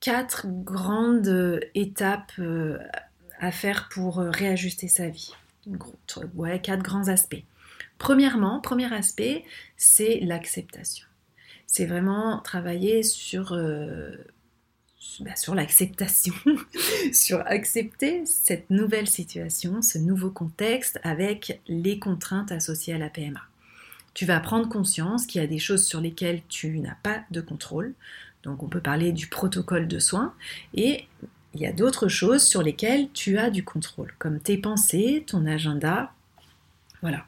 quatre 0.00 0.46
grandes 0.46 1.60
étapes 1.74 2.32
euh, 2.40 2.78
à 3.38 3.50
faire 3.50 3.88
pour 3.90 4.20
euh, 4.20 4.30
réajuster 4.30 4.88
sa 4.88 5.08
vie 5.08 5.32
Ouais, 6.34 6.60
quatre 6.60 6.82
grands 6.82 7.08
aspects. 7.08 7.42
Premièrement, 7.98 8.60
premier 8.60 8.92
aspect, 8.92 9.44
c'est 9.76 10.20
l'acceptation. 10.20 11.06
C'est 11.66 11.84
vraiment 11.84 12.38
travailler 12.38 13.02
sur, 13.02 13.52
euh, 13.52 14.16
bah, 15.20 15.36
sur 15.36 15.54
l'acceptation, 15.54 16.34
sur 17.12 17.40
accepter 17.46 18.24
cette 18.24 18.70
nouvelle 18.70 19.08
situation, 19.08 19.82
ce 19.82 19.98
nouveau 19.98 20.30
contexte 20.30 21.00
avec 21.02 21.60
les 21.66 21.98
contraintes 21.98 22.52
associées 22.52 22.94
à 22.94 22.98
la 22.98 23.10
PMA. 23.10 23.42
Tu 24.14 24.24
vas 24.24 24.40
prendre 24.40 24.68
conscience 24.68 25.26
qu'il 25.26 25.40
y 25.40 25.44
a 25.44 25.48
des 25.48 25.58
choses 25.58 25.84
sur 25.84 26.00
lesquelles 26.00 26.42
tu 26.48 26.78
n'as 26.78 26.96
pas 27.02 27.20
de 27.30 27.40
contrôle. 27.40 27.94
Donc 28.42 28.62
on 28.62 28.68
peut 28.68 28.80
parler 28.80 29.12
du 29.12 29.26
protocole 29.26 29.88
de 29.88 29.98
soins 29.98 30.34
et 30.74 31.06
il 31.54 31.60
y 31.60 31.66
a 31.66 31.72
d'autres 31.72 32.08
choses 32.08 32.42
sur 32.42 32.62
lesquelles 32.62 33.08
tu 33.12 33.38
as 33.38 33.50
du 33.50 33.64
contrôle, 33.64 34.12
comme 34.18 34.40
tes 34.40 34.58
pensées, 34.58 35.24
ton 35.26 35.46
agenda. 35.46 36.12
Voilà. 37.00 37.26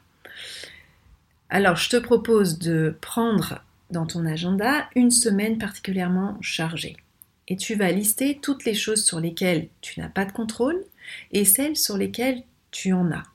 Alors, 1.49 1.75
je 1.75 1.89
te 1.89 1.97
propose 1.97 2.59
de 2.59 2.95
prendre 3.01 3.61
dans 3.89 4.05
ton 4.05 4.25
agenda 4.25 4.89
une 4.95 5.11
semaine 5.11 5.57
particulièrement 5.57 6.37
chargée. 6.41 6.95
Et 7.47 7.57
tu 7.57 7.75
vas 7.75 7.91
lister 7.91 8.39
toutes 8.41 8.63
les 8.63 8.73
choses 8.73 9.03
sur 9.03 9.19
lesquelles 9.19 9.67
tu 9.81 9.99
n'as 9.99 10.07
pas 10.07 10.23
de 10.23 10.31
contrôle 10.31 10.81
et 11.31 11.43
celles 11.43 11.75
sur 11.75 11.97
lesquelles 11.97 12.43
tu 12.69 12.93
en 12.93 13.11
as. 13.11 13.25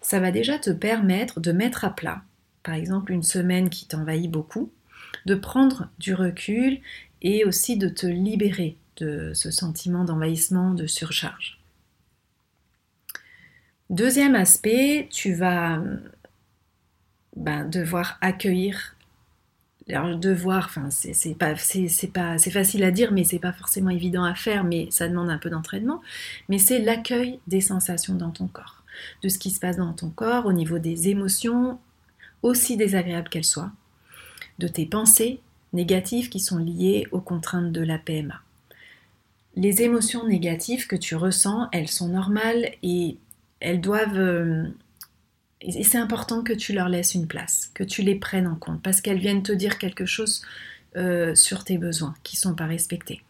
Ça 0.00 0.20
va 0.20 0.30
déjà 0.30 0.58
te 0.58 0.70
permettre 0.70 1.40
de 1.40 1.50
mettre 1.50 1.84
à 1.84 1.90
plat, 1.90 2.22
par 2.62 2.74
exemple 2.74 3.12
une 3.12 3.22
semaine 3.22 3.70
qui 3.70 3.86
t'envahit 3.86 4.30
beaucoup, 4.30 4.70
de 5.26 5.34
prendre 5.34 5.88
du 5.98 6.14
recul 6.14 6.80
et 7.22 7.44
aussi 7.44 7.76
de 7.76 7.88
te 7.88 8.06
libérer 8.06 8.76
ce 9.34 9.50
sentiment 9.50 10.04
d'envahissement, 10.04 10.74
de 10.74 10.86
surcharge. 10.86 11.58
Deuxième 13.92 14.34
aspect, 14.34 15.06
tu 15.10 15.34
vas 15.34 15.82
ben, 17.36 17.68
devoir 17.68 18.16
accueillir. 18.22 18.96
Devoir, 19.86 20.64
enfin, 20.64 20.88
c'est 20.90 21.34
pas, 21.34 21.58
c'est 21.58 22.50
facile 22.50 22.84
à 22.84 22.90
dire, 22.90 23.12
mais 23.12 23.24
c'est 23.24 23.38
pas 23.38 23.52
forcément 23.52 23.90
évident 23.90 24.24
à 24.24 24.34
faire, 24.34 24.64
mais 24.64 24.88
ça 24.90 25.08
demande 25.08 25.28
un 25.28 25.36
peu 25.36 25.50
d'entraînement. 25.50 26.00
Mais 26.48 26.58
c'est 26.58 26.78
l'accueil 26.78 27.40
des 27.48 27.60
sensations 27.60 28.14
dans 28.14 28.30
ton 28.30 28.46
corps, 28.46 28.82
de 29.22 29.28
ce 29.28 29.38
qui 29.38 29.50
se 29.50 29.60
passe 29.60 29.76
dans 29.76 29.92
ton 29.92 30.08
corps 30.08 30.46
au 30.46 30.52
niveau 30.52 30.78
des 30.78 31.08
émotions, 31.08 31.78
aussi 32.42 32.78
désagréables 32.78 33.28
qu'elles 33.28 33.44
soient, 33.44 33.72
de 34.58 34.68
tes 34.68 34.86
pensées 34.86 35.40
négatives 35.74 36.30
qui 36.30 36.40
sont 36.40 36.58
liées 36.58 37.06
aux 37.12 37.20
contraintes 37.20 37.72
de 37.72 37.82
la 37.82 37.98
PMA 37.98 38.40
les 39.54 39.82
émotions 39.82 40.26
négatives 40.26 40.86
que 40.86 40.96
tu 40.96 41.14
ressens, 41.14 41.68
elles 41.72 41.88
sont 41.88 42.08
normales 42.08 42.70
et 42.82 43.18
elles 43.60 43.80
doivent... 43.80 44.18
Euh, 44.18 44.64
et 45.60 45.84
c'est 45.84 45.98
important 45.98 46.42
que 46.42 46.52
tu 46.52 46.72
leur 46.72 46.88
laisses 46.88 47.14
une 47.14 47.28
place, 47.28 47.70
que 47.74 47.84
tu 47.84 48.02
les 48.02 48.16
prennes 48.16 48.48
en 48.48 48.56
compte, 48.56 48.82
parce 48.82 49.00
qu'elles 49.00 49.20
viennent 49.20 49.44
te 49.44 49.52
dire 49.52 49.78
quelque 49.78 50.06
chose 50.06 50.42
euh, 50.96 51.34
sur 51.36 51.62
tes 51.62 51.78
besoins 51.78 52.14
qui 52.24 52.36
ne 52.36 52.40
sont 52.40 52.54
pas 52.54 52.66
respectés. 52.66 53.22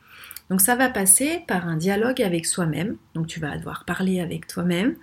Donc 0.48 0.60
ça 0.62 0.74
va 0.74 0.88
passer 0.88 1.44
par 1.46 1.68
un 1.68 1.76
dialogue 1.76 2.22
avec 2.22 2.46
soi-même, 2.46 2.96
donc 3.14 3.26
tu 3.26 3.38
vas 3.38 3.56
devoir 3.58 3.84
parler 3.84 4.20
avec 4.20 4.46
toi-même 4.46 4.96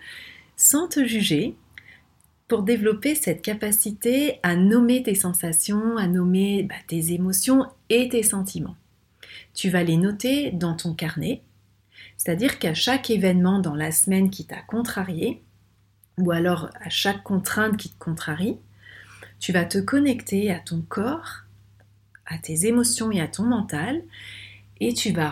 sans 0.56 0.88
te 0.88 1.06
juger, 1.06 1.56
pour 2.50 2.64
développer 2.64 3.14
cette 3.14 3.44
capacité 3.44 4.40
à 4.42 4.56
nommer 4.56 5.04
tes 5.04 5.16
sensations, 5.16 5.98
à 5.98 6.08
nommer 6.08 6.64
bah, 6.64 6.76
tes 6.88 7.14
émotions 7.14 7.66
et 7.90 8.10
tes 8.10 8.24
sentiments 8.24 8.76
tu 9.60 9.70
vas 9.70 9.84
les 9.84 9.98
noter 9.98 10.52
dans 10.52 10.74
ton 10.74 10.94
carnet. 10.94 11.42
C'est-à-dire 12.16 12.60
qu'à 12.60 12.74
chaque 12.74 13.10
événement 13.10 13.60
dans 13.60 13.76
la 13.76 13.92
semaine 13.92 14.30
qui 14.30 14.46
t'a 14.46 14.62
contrarié, 14.62 15.44
ou 16.18 16.32
alors 16.32 16.70
à 16.80 16.88
chaque 16.88 17.24
contrainte 17.24 17.76
qui 17.76 17.90
te 17.90 18.00
contrarie, 18.00 18.58
tu 19.38 19.52
vas 19.52 19.66
te 19.66 19.78
connecter 19.78 20.50
à 20.50 20.60
ton 20.60 20.82
corps, 20.88 21.42
à 22.26 22.38
tes 22.38 22.68
émotions 22.68 23.12
et 23.12 23.20
à 23.20 23.28
ton 23.28 23.44
mental, 23.44 24.02
et 24.80 24.94
tu 24.94 25.12
vas, 25.12 25.30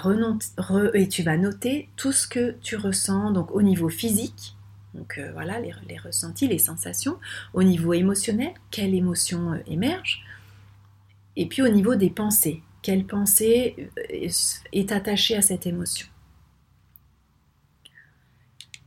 noter 1.37 1.87
tout 1.95 2.11
ce 2.11 2.27
que 2.27 2.57
tu 2.61 2.75
ressens 2.75 3.31
donc 3.31 3.51
au 3.51 3.61
niveau 3.61 3.87
physique, 3.87 4.57
donc 4.93 5.19
euh, 5.19 5.31
voilà 5.31 5.61
les, 5.61 5.71
les, 5.87 5.97
ressentis, 5.97 6.49
les 6.49 6.59
sensations, 6.59 7.17
au 7.53 7.63
niveau 7.63 7.93
émotionnel, 7.93 8.51
quelle 8.71 8.93
émotion 8.93 9.53
euh, 9.53 9.59
émerge, 9.67 10.25
et 11.37 11.45
puis 11.45 11.61
au 11.61 11.69
niveau 11.69 11.95
des 11.95 12.09
pensées, 12.09 12.61
quelle 12.87 13.05
pensée 13.05 13.89
euh, 13.97 14.29
est 14.71 14.91
attachée 14.93 15.35
à 15.35 15.41
cette 15.41 15.67
émotion. 15.67 16.07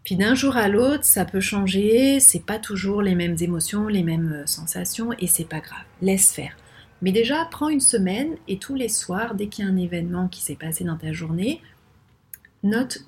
Puis 0.05 0.17
d'un 0.17 0.35
jour 0.35 0.57
à 0.57 0.69
l'autre, 0.69 1.05
ça 1.05 1.27
peut 1.27 1.43
changer, 1.43 2.19
c'est 2.19 2.47
pas 2.47 2.59
toujours 2.59 3.03
les 3.03 3.15
mêmes 3.15 3.37
émotions, 3.41 3.89
les 3.89 4.03
mêmes 4.03 4.47
sensations, 4.47 5.13
et 5.19 5.27
c'est 5.27 5.45
pas 5.45 5.61
grave, 5.61 5.85
laisse 6.01 6.33
faire. 6.33 6.57
Mais 7.03 7.13
déjà, 7.13 7.45
prends 7.51 7.69
une 7.69 7.81
semaine 7.81 8.37
et 8.49 8.59
tous 8.59 8.75
les 8.75 8.89
soirs, 8.89 9.35
dès 9.35 9.49
qu'il 9.49 9.67
y 9.67 9.69
a 9.69 9.71
un 9.71 9.77
événement 9.77 10.29
qui 10.29 10.41
s'est 10.41 10.57
passé 10.57 10.83
dans 10.83 10.97
ta 10.97 11.13
journée, 11.13 11.61
note 12.63 13.05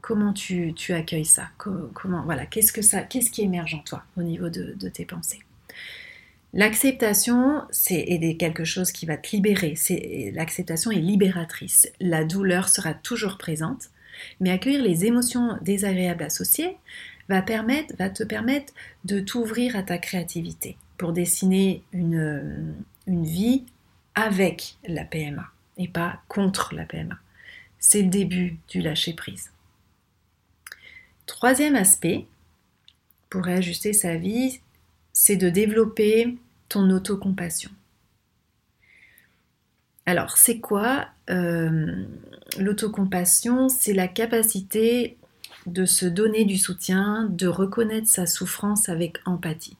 comment 0.00 0.32
tu, 0.32 0.74
accueilles 0.88 1.24
ça. 1.24 1.50
Comment, 1.56 2.24
voilà, 2.24 2.46
qu'est-ce 2.46 2.72
que 2.72 2.82
ça, 2.82 3.02
qu'est-ce 3.02 3.30
qui 3.30 3.42
émerge 3.42 3.74
en 3.76 3.82
toi 3.84 4.02
au 4.16 4.24
niveau 4.24 4.48
de, 4.48 4.88
tes 4.88 5.04
pensées. 5.04 5.38
L'acceptation, 6.54 7.62
c'est 7.70 8.36
quelque 8.38 8.64
chose 8.64 8.92
qui 8.92 9.06
va 9.06 9.16
te 9.16 9.34
libérer. 9.34 9.74
l'acceptation 10.34 10.90
est 10.90 11.00
libératrice. 11.00 11.90
La 11.98 12.24
douleur 12.24 12.68
sera 12.68 12.92
toujours 12.92 13.38
présente, 13.38 13.88
mais 14.38 14.50
accueillir 14.50 14.82
les 14.82 15.06
émotions 15.06 15.56
désagréables 15.62 16.24
associées 16.24 16.76
va, 17.28 17.40
te 17.40 18.22
permettre 18.24 18.74
de 19.04 19.20
t'ouvrir 19.20 19.76
à 19.76 19.82
ta 19.82 19.96
créativité 19.96 20.76
pour 20.98 21.12
dessiner 21.12 21.82
une, 21.92 22.74
une 23.06 23.24
vie 23.24 23.64
avec 24.14 24.76
la 24.86 25.04
PMA 25.04 25.46
et 25.78 25.88
pas 25.88 26.20
contre 26.28 26.74
la 26.74 26.84
PMA. 26.84 27.18
C'est 27.78 28.02
le 28.02 28.08
début 28.08 28.58
du 28.68 28.82
lâcher-prise. 28.82 29.50
Troisième 31.24 31.76
aspect, 31.76 32.26
pour 33.30 33.44
réajuster 33.44 33.94
sa 33.94 34.16
vie, 34.16 34.60
c'est 35.24 35.36
de 35.36 35.50
développer 35.50 36.36
ton 36.68 36.90
autocompassion. 36.90 37.70
Alors, 40.04 40.36
c'est 40.36 40.58
quoi 40.58 41.06
euh, 41.30 42.04
l'autocompassion? 42.58 43.68
C'est 43.68 43.92
la 43.92 44.08
capacité 44.08 45.16
de 45.66 45.84
se 45.84 46.06
donner 46.06 46.44
du 46.44 46.58
soutien, 46.58 47.28
de 47.30 47.46
reconnaître 47.46 48.08
sa 48.08 48.26
souffrance 48.26 48.88
avec 48.88 49.18
empathie. 49.24 49.76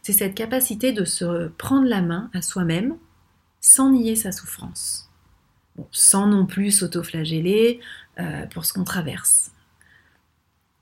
C'est 0.00 0.14
cette 0.14 0.34
capacité 0.34 0.92
de 0.92 1.04
se 1.04 1.48
prendre 1.48 1.86
la 1.86 2.00
main 2.00 2.30
à 2.32 2.40
soi-même 2.40 2.96
sans 3.60 3.90
nier 3.90 4.16
sa 4.16 4.32
souffrance. 4.32 5.10
sans 5.92 6.26
non 6.26 6.46
plus 6.46 6.70
s'autoflageller 6.70 7.80
euh, 8.18 8.46
pour 8.46 8.64
ce 8.64 8.72
qu'on 8.72 8.84
traverse. 8.84 9.50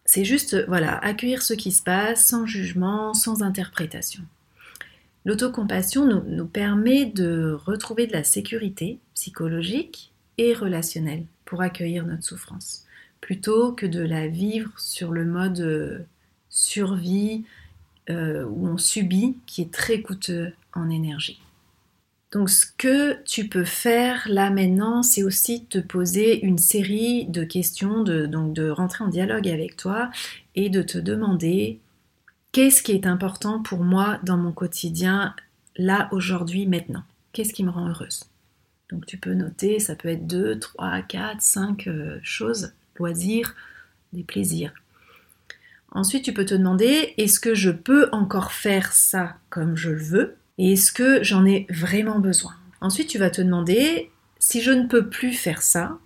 C'est 0.05 0.25
juste, 0.25 0.65
voilà, 0.67 0.99
accueillir 0.99 1.43
ce 1.43 1.55
qui 1.55 1.73
se 1.73 1.83
passe 1.83 2.27
sans 2.27 2.47
jugement, 2.47 3.15
sans 3.15 3.43
interprétation. 3.43 4.23
L'autocompassion 5.25 6.05
nous, 6.05 6.23
nous 6.27 6.47
permet 6.47 7.07
de 7.07 7.57
retrouver 7.65 8.07
de 8.07 8.13
la 8.13 8.25
sécurité 8.25 8.99
psychologique 9.15 10.13
et 10.37 10.53
relationnelle 10.53 11.25
pour 11.45 11.63
accueillir 11.63 12.05
notre 12.05 12.25
souffrance, 12.25 12.85
plutôt 13.21 13.73
que 13.73 13.87
de 13.87 14.01
la 14.01 14.29
vivre 14.29 14.71
sur 14.79 15.13
le 15.13 15.25
mode 15.25 15.61
euh, 15.61 15.99
survie, 16.51 17.45
euh, 18.11 18.45
où 18.45 18.69
on 18.69 18.77
subit 18.77 19.37
qui 19.47 19.63
est 19.63 19.73
très 19.73 20.03
coûteux 20.03 20.53
en 20.75 20.91
énergie. 20.91 21.41
Donc 22.35 22.51
ce 22.51 22.67
que 22.67 23.23
tu 23.23 23.49
peux 23.49 23.65
faire 23.65 24.27
là 24.29 24.51
maintenant, 24.51 25.05
c'est 25.05 25.23
aussi 25.23 25.67
te 25.67 25.79
poser 25.79 26.45
une 26.45 26.59
série 26.59 27.27
de 27.27 27.45
questions, 27.45 28.03
donc 28.03 28.53
de 28.53 28.69
rentrer 28.69 29.05
en 29.05 29.09
dialogue 29.09 29.49
avec 29.49 29.77
toi 29.77 30.11
et 30.57 30.69
de 30.69 30.83
te 30.83 30.99
demander 30.99 31.79
qu'est-ce 32.51 32.83
qui 32.83 32.91
est 32.91 33.07
important 33.07 33.63
pour 33.63 33.85
moi 33.85 34.19
dans 34.25 34.37
mon 34.37 34.51
quotidien, 34.51 35.37
là, 35.77 36.09
aujourd'hui, 36.11 36.67
maintenant. 36.67 37.05
Qu'est-ce 37.33 37.55
qui 37.55 37.63
me 37.63 37.71
rend 37.71 37.89
heureuse? 37.89 38.25
Donc 38.91 39.07
tu 39.07 39.17
peux 39.17 39.35
noter, 39.35 39.79
ça 39.79 39.95
peut 39.95 40.09
être 40.09 40.27
2, 40.27 40.59
3, 40.59 41.03
4, 41.03 41.41
5 41.41 41.89
choses, 42.23 42.73
loisirs, 42.97 43.55
des 44.13 44.25
plaisirs. 44.25 44.73
Ensuite, 45.93 46.25
tu 46.25 46.33
peux 46.33 46.45
te 46.45 46.55
demander, 46.55 47.15
est-ce 47.17 47.39
que 47.39 47.55
je 47.55 47.71
peux 47.71 48.09
encore 48.11 48.51
faire 48.51 48.93
ça 48.93 49.37
comme 49.51 49.77
je 49.77 49.91
le 49.91 50.03
veux? 50.03 50.37
Et 50.59 50.75
est-ce 50.75 50.93
que 50.93 51.23
j'en 51.23 51.45
ai 51.45 51.67
vraiment 51.69 52.19
besoin? 52.19 52.55
Ensuite, 52.81 53.09
tu 53.09 53.19
vas 53.19 53.31
te 53.31 53.43
demander, 53.43 54.11
si 54.39 54.61
je 54.61 54.71
ne 54.71 54.87
peux 54.87 55.09
plus 55.09 55.33
faire 55.33 55.63
ça, 55.63 55.99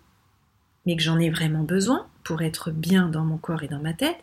mais 0.87 0.97
que 0.97 1.03
j'en 1.03 1.19
ai 1.19 1.29
vraiment 1.29 1.65
besoin 1.65 2.07
pour 2.25 2.41
être 2.43 2.71
bien 2.71 3.09
dans 3.09 3.25
mon 3.25 3.37
corps 3.37 3.63
et 3.63 3.69
dans 3.69 3.81
ma 3.81 3.93
tête, 3.93 4.19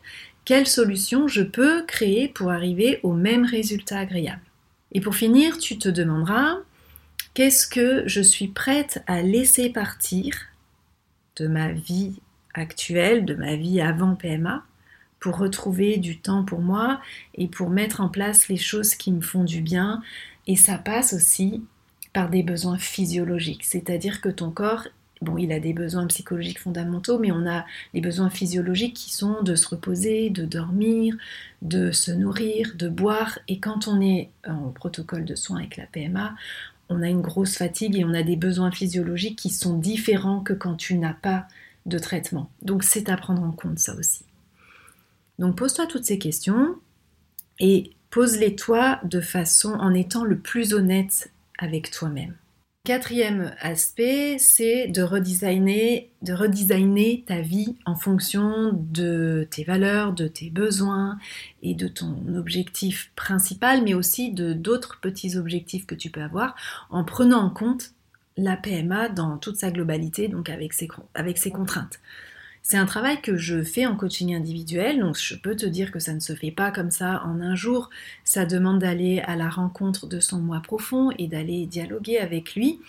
quelle 0.45 0.67
solution 0.67 1.27
je 1.27 1.41
peux 1.41 1.83
créer 1.85 2.27
pour 2.27 2.51
arriver 2.51 2.99
au 3.03 3.13
même 3.13 3.45
résultat 3.45 3.99
agréable? 3.99 4.41
Et 4.93 5.01
pour 5.01 5.15
finir, 5.15 5.57
tu 5.57 5.77
te 5.77 5.89
demanderas, 5.89 6.57
qu'est-ce 7.33 7.67
que 7.67 8.07
je 8.07 8.21
suis 8.21 8.47
prête 8.47 9.03
à 9.07 9.21
laisser 9.21 9.69
partir 9.69 10.35
de 11.35 11.47
ma 11.47 11.71
vie 11.71 12.13
actuelle, 12.53 13.25
de 13.25 13.35
ma 13.35 13.55
vie 13.55 13.81
avant 13.81 14.15
PMA, 14.15 14.63
pour 15.25 15.37
retrouver 15.39 15.97
du 15.97 16.19
temps 16.19 16.43
pour 16.43 16.59
moi 16.59 17.01
et 17.33 17.47
pour 17.47 17.71
mettre 17.71 17.99
en 17.99 18.09
place 18.09 18.47
les 18.47 18.57
choses 18.57 18.93
qui 18.93 19.11
me 19.11 19.21
font 19.21 19.43
du 19.43 19.59
bien. 19.59 20.03
Et 20.45 20.55
ça 20.55 20.77
passe 20.77 21.13
aussi 21.13 21.63
par 22.13 22.29
des 22.29 22.43
besoins 22.43 22.77
physiologiques, 22.77 23.63
c'est-à-dire 23.63 24.21
que 24.21 24.29
ton 24.29 24.51
corps, 24.51 24.87
bon, 25.23 25.39
il 25.39 25.51
a 25.51 25.59
des 25.59 25.73
besoins 25.73 26.05
psychologiques 26.05 26.59
fondamentaux, 26.59 27.17
mais 27.17 27.31
on 27.31 27.47
a 27.47 27.65
les 27.95 28.01
besoins 28.01 28.29
physiologiques 28.29 28.93
qui 28.93 29.11
sont 29.11 29.41
de 29.41 29.55
se 29.55 29.67
reposer, 29.67 30.29
de 30.29 30.45
dormir, 30.45 31.15
de 31.63 31.91
se 31.91 32.11
nourrir, 32.11 32.73
de 32.75 32.87
boire. 32.87 33.39
Et 33.47 33.59
quand 33.59 33.87
on 33.87 33.99
est 34.01 34.29
en 34.47 34.69
protocole 34.69 35.25
de 35.25 35.33
soins 35.33 35.57
avec 35.57 35.75
la 35.75 35.87
PMA, 35.87 36.35
on 36.89 37.01
a 37.01 37.09
une 37.09 37.21
grosse 37.21 37.57
fatigue 37.57 37.97
et 37.97 38.05
on 38.05 38.13
a 38.13 38.21
des 38.21 38.35
besoins 38.35 38.69
physiologiques 38.69 39.39
qui 39.39 39.49
sont 39.49 39.75
différents 39.75 40.41
que 40.41 40.53
quand 40.53 40.75
tu 40.75 40.99
n'as 40.99 41.15
pas 41.15 41.47
de 41.87 41.97
traitement. 41.97 42.51
Donc 42.61 42.83
c'est 42.83 43.09
à 43.09 43.17
prendre 43.17 43.41
en 43.41 43.51
compte 43.51 43.79
ça 43.79 43.95
aussi. 43.95 44.24
Donc 45.39 45.57
pose-toi 45.57 45.87
toutes 45.87 46.05
ces 46.05 46.19
questions 46.19 46.75
et 47.59 47.91
pose-les 48.09 48.55
toi 48.55 48.99
de 49.03 49.21
façon 49.21 49.73
en 49.73 49.93
étant 49.93 50.23
le 50.23 50.37
plus 50.37 50.73
honnête 50.73 51.31
avec 51.57 51.91
toi-même. 51.91 52.35
Quatrième 52.85 53.51
aspect, 53.61 54.37
c'est 54.37 54.87
de 54.87 55.01
redesigner, 55.01 56.11
de 56.21 56.33
redesigner 56.33 57.23
ta 57.25 57.41
vie 57.41 57.77
en 57.85 57.95
fonction 57.95 58.73
de 58.73 59.47
tes 59.49 59.63
valeurs, 59.63 60.13
de 60.13 60.27
tes 60.27 60.51
besoins 60.51 61.17
et 61.63 61.73
de 61.73 61.87
ton 61.87 62.15
objectif 62.35 63.11
principal, 63.15 63.83
mais 63.83 63.95
aussi 63.95 64.31
de 64.31 64.53
d'autres 64.53 64.99
petits 65.01 65.35
objectifs 65.35 65.87
que 65.87 65.95
tu 65.95 66.11
peux 66.11 66.21
avoir 66.21 66.55
en 66.91 67.03
prenant 67.03 67.39
en 67.39 67.49
compte 67.49 67.91
la 68.37 68.55
PMA 68.55 69.09
dans 69.09 69.39
toute 69.39 69.55
sa 69.55 69.71
globalité, 69.71 70.27
donc 70.27 70.49
avec 70.49 70.73
ses 70.73 71.51
contraintes. 71.51 71.99
C'est 72.67 72.77
un 72.77 72.87
travail 72.87 73.21
que 73.21 73.37
je 73.37 73.63
fais 73.63 73.85
en 73.85 73.95
coaching 73.95 74.33
individuel, 74.33 74.99
donc 74.99 75.19
je 75.19 75.35
peux 75.35 75.55
te 75.55 75.67
dire 75.67 75.91
que 75.91 75.99
ça 75.99 76.15
ne 76.15 76.19
se 76.19 76.33
fait 76.33 76.49
pas 76.49 76.71
comme 76.71 76.89
ça 76.89 77.21
en 77.23 77.39
un 77.39 77.53
jour. 77.53 77.91
Ça 78.23 78.47
demande 78.47 78.79
d'aller 78.79 79.19
à 79.19 79.35
la 79.35 79.49
rencontre 79.49 80.07
de 80.07 80.19
son 80.19 80.39
moi 80.39 80.61
profond 80.61 81.11
et 81.19 81.27
d'aller 81.27 81.67
dialoguer 81.67 82.17
avec 82.17 82.55
lui. 82.55 82.79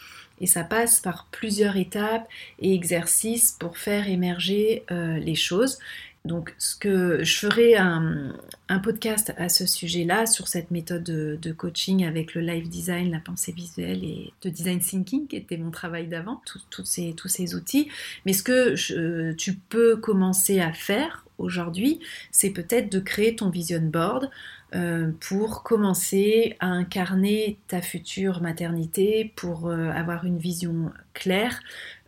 Et 0.40 0.46
ça 0.46 0.64
passe 0.64 1.00
par 1.00 1.26
plusieurs 1.30 1.76
étapes 1.76 2.26
et 2.58 2.72
exercices 2.72 3.52
pour 3.52 3.76
faire 3.76 4.08
émerger 4.08 4.82
euh, 4.90 5.18
les 5.18 5.34
choses. 5.34 5.78
Donc, 6.26 6.54
ce 6.58 6.76
que 6.76 7.22
je 7.24 7.38
ferai 7.38 7.76
un, 7.76 8.34
podcast 8.82 9.32
à 9.38 9.48
ce 9.48 9.64
sujet-là, 9.64 10.26
sur 10.26 10.48
cette 10.48 10.70
méthode 10.70 11.04
de, 11.04 11.52
coaching 11.52 12.04
avec 12.04 12.34
le 12.34 12.40
live 12.40 12.68
design, 12.68 13.10
la 13.10 13.20
pensée 13.20 13.52
visuelle 13.52 14.04
et 14.04 14.32
le 14.44 14.50
design 14.50 14.80
thinking, 14.80 15.26
qui 15.28 15.36
était 15.36 15.56
mon 15.56 15.70
travail 15.70 16.08
d'avant, 16.08 16.42
tous 16.70 16.84
ces 16.84 17.54
outils. 17.54 17.88
Mais 18.26 18.32
ce 18.32 18.42
que 18.42 19.32
tu 19.32 19.54
peux 19.54 19.96
commencer 19.96 20.60
à 20.60 20.72
faire 20.72 21.24
aujourd'hui, 21.38 22.00
c'est 22.30 22.50
peut-être 22.50 22.90
de 22.90 22.98
créer 22.98 23.36
ton 23.36 23.50
vision 23.50 23.80
board 23.80 24.30
euh, 24.74 25.12
pour 25.20 25.62
commencer 25.62 26.56
à 26.58 26.66
incarner 26.66 27.58
ta 27.68 27.80
future 27.80 28.42
maternité, 28.42 29.32
pour 29.36 29.68
euh, 29.68 29.90
avoir 29.90 30.24
une 30.24 30.38
vision 30.38 30.90
claire 31.14 31.60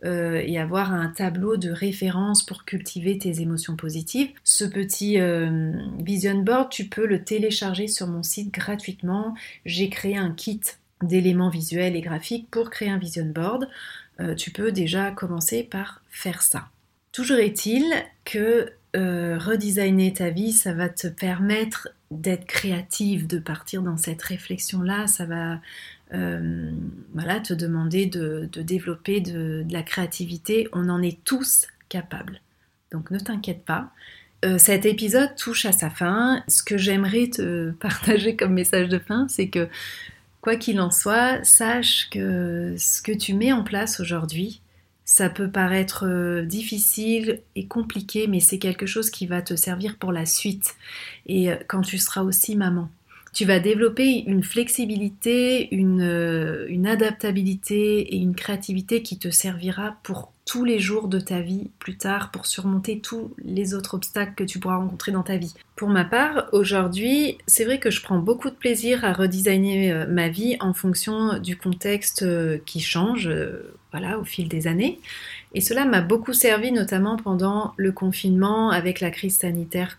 euh, 0.03 0.43
et 0.45 0.59
avoir 0.59 0.93
un 0.93 1.07
tableau 1.07 1.55
de 1.55 1.71
référence 1.71 2.43
pour 2.43 2.65
cultiver 2.65 3.17
tes 3.17 3.39
émotions 3.39 3.77
positives. 3.77 4.29
Ce 4.43 4.65
petit 4.65 5.17
vision 6.03 6.39
board, 6.39 6.69
tu 6.69 6.85
peux 6.85 7.05
le 7.05 7.23
télécharger 7.23 7.87
sur 7.87 8.07
mon 8.07 8.23
site 8.23 8.53
gratuitement. 8.53 9.35
J'ai 9.65 9.89
créé 9.89 10.17
un 10.17 10.31
kit 10.31 10.61
d'éléments 11.01 11.49
visuels 11.49 11.95
et 11.95 12.01
graphiques 12.01 12.49
pour 12.51 12.69
créer 12.69 12.89
un 12.89 12.97
vision 12.97 13.25
board. 13.25 13.69
tu 14.37 14.51
peux 14.51 14.73
déjà 14.73 15.11
commencer 15.11 15.63
par 15.63 16.01
faire 16.09 16.41
ça. 16.41 16.67
Toujours 17.13 17.37
est-il 17.37 17.85
que 18.25 18.73
euh, 18.95 19.37
redesigner 19.37 20.13
ta 20.13 20.29
vie, 20.29 20.51
ça 20.51 20.73
va 20.73 20.89
te 20.89 21.07
permettre 21.07 21.89
d'être 22.09 22.45
créative, 22.45 23.27
de 23.27 23.37
partir 23.37 23.83
dans 23.83 23.97
cette 23.97 24.21
réflexion-là. 24.21 25.05
Ça 25.07 25.25
va 25.25 25.59
euh, 26.13 26.71
voilà, 27.13 27.39
te 27.39 27.53
demander 27.53 28.07
de, 28.07 28.49
développer 28.55 29.21
de, 29.21 29.63
la 29.69 29.83
créativité. 29.83 30.67
On 30.73 30.89
en 30.89 31.01
est 31.01 31.23
tous 31.23 31.67
capables. 31.87 32.41
Donc 32.91 33.11
ne 33.11 33.19
t'inquiète 33.19 33.63
pas. 33.63 33.91
Euh, 34.43 34.57
cet 34.57 34.85
épisode 34.85 35.35
touche 35.35 35.65
à 35.65 35.71
sa 35.71 35.91
fin. 35.91 36.43
Ce 36.47 36.63
que 36.63 36.77
j'aimerais 36.77 37.27
te 37.27 37.71
partager 37.79 38.35
comme 38.35 38.53
message 38.53 38.89
de 38.89 38.97
fin, 38.97 39.27
c'est 39.27 39.49
que 39.49 39.69
quoi 40.41 40.55
qu'il 40.55 40.81
en 40.81 40.89
soit, 40.89 41.43
sache 41.43 42.09
que 42.09 42.73
ce 42.77 43.03
que 43.03 43.11
tu 43.11 43.35
mets 43.35 43.51
en 43.51 43.63
place 43.63 43.99
aujourd'hui, 43.99 44.61
ça 45.09 45.27
peut 45.27 45.49
paraître 45.49 46.05
euh, 46.05 46.43
difficile 46.43 47.41
et 47.55 47.65
compliqué, 47.65 48.27
mais 48.27 48.39
c'est 48.39 48.59
quelque 48.59 48.85
chose 48.85 49.09
qui 49.09 49.25
va 49.25 49.41
te 49.41 49.55
servir 49.55 49.97
pour 49.97 50.11
la 50.11 50.27
suite. 50.27 50.75
Et 51.25 51.51
euh, 51.51 51.55
quand 51.67 51.81
tu 51.81 51.97
seras 51.97 52.21
aussi 52.21 52.55
maman, 52.55 52.91
tu 53.33 53.43
vas 53.43 53.59
développer 53.59 54.23
une 54.27 54.43
flexibilité, 54.43 55.73
une, 55.73 56.03
euh, 56.03 56.67
une 56.69 56.85
adaptabilité 56.85 58.01
et 58.01 58.17
une 58.17 58.35
créativité 58.35 59.01
qui 59.01 59.17
te 59.17 59.31
servira 59.31 59.97
pour 60.03 60.31
tous 60.45 60.63
les 60.63 60.77
jours 60.77 61.07
de 61.07 61.19
ta 61.19 61.41
vie 61.41 61.71
plus 61.79 61.97
tard 61.97 62.29
pour 62.29 62.45
surmonter 62.45 62.99
tous 62.99 63.33
les 63.43 63.73
autres 63.73 63.95
obstacles 63.95 64.35
que 64.35 64.43
tu 64.43 64.59
pourras 64.59 64.77
rencontrer 64.77 65.11
dans 65.11 65.23
ta 65.23 65.37
vie. 65.37 65.55
Pour 65.75 65.89
ma 65.89 66.05
part, 66.05 66.49
aujourd'hui, 66.51 67.39
c'est 67.47 67.65
vrai 67.65 67.79
que 67.79 67.89
je 67.89 68.03
prends 68.03 68.19
beaucoup 68.19 68.51
de 68.51 68.55
plaisir 68.55 69.03
à 69.03 69.13
redesigner 69.13 70.05
ma 70.07 70.29
vie 70.29 70.55
en 70.59 70.75
fonction 70.75 71.39
du 71.39 71.57
contexte 71.57 72.25
qui 72.65 72.79
change 72.79 73.31
voilà, 73.91 74.19
au 74.19 74.23
fil 74.23 74.47
des 74.47 74.67
années. 74.67 74.99
Et 75.53 75.61
cela 75.61 75.85
m'a 75.85 76.01
beaucoup 76.01 76.33
servi 76.33 76.71
notamment 76.71 77.17
pendant 77.17 77.73
le 77.77 77.91
confinement 77.91 78.69
avec 78.69 78.99
la 78.99 79.09
crise 79.09 79.37
sanitaire 79.37 79.97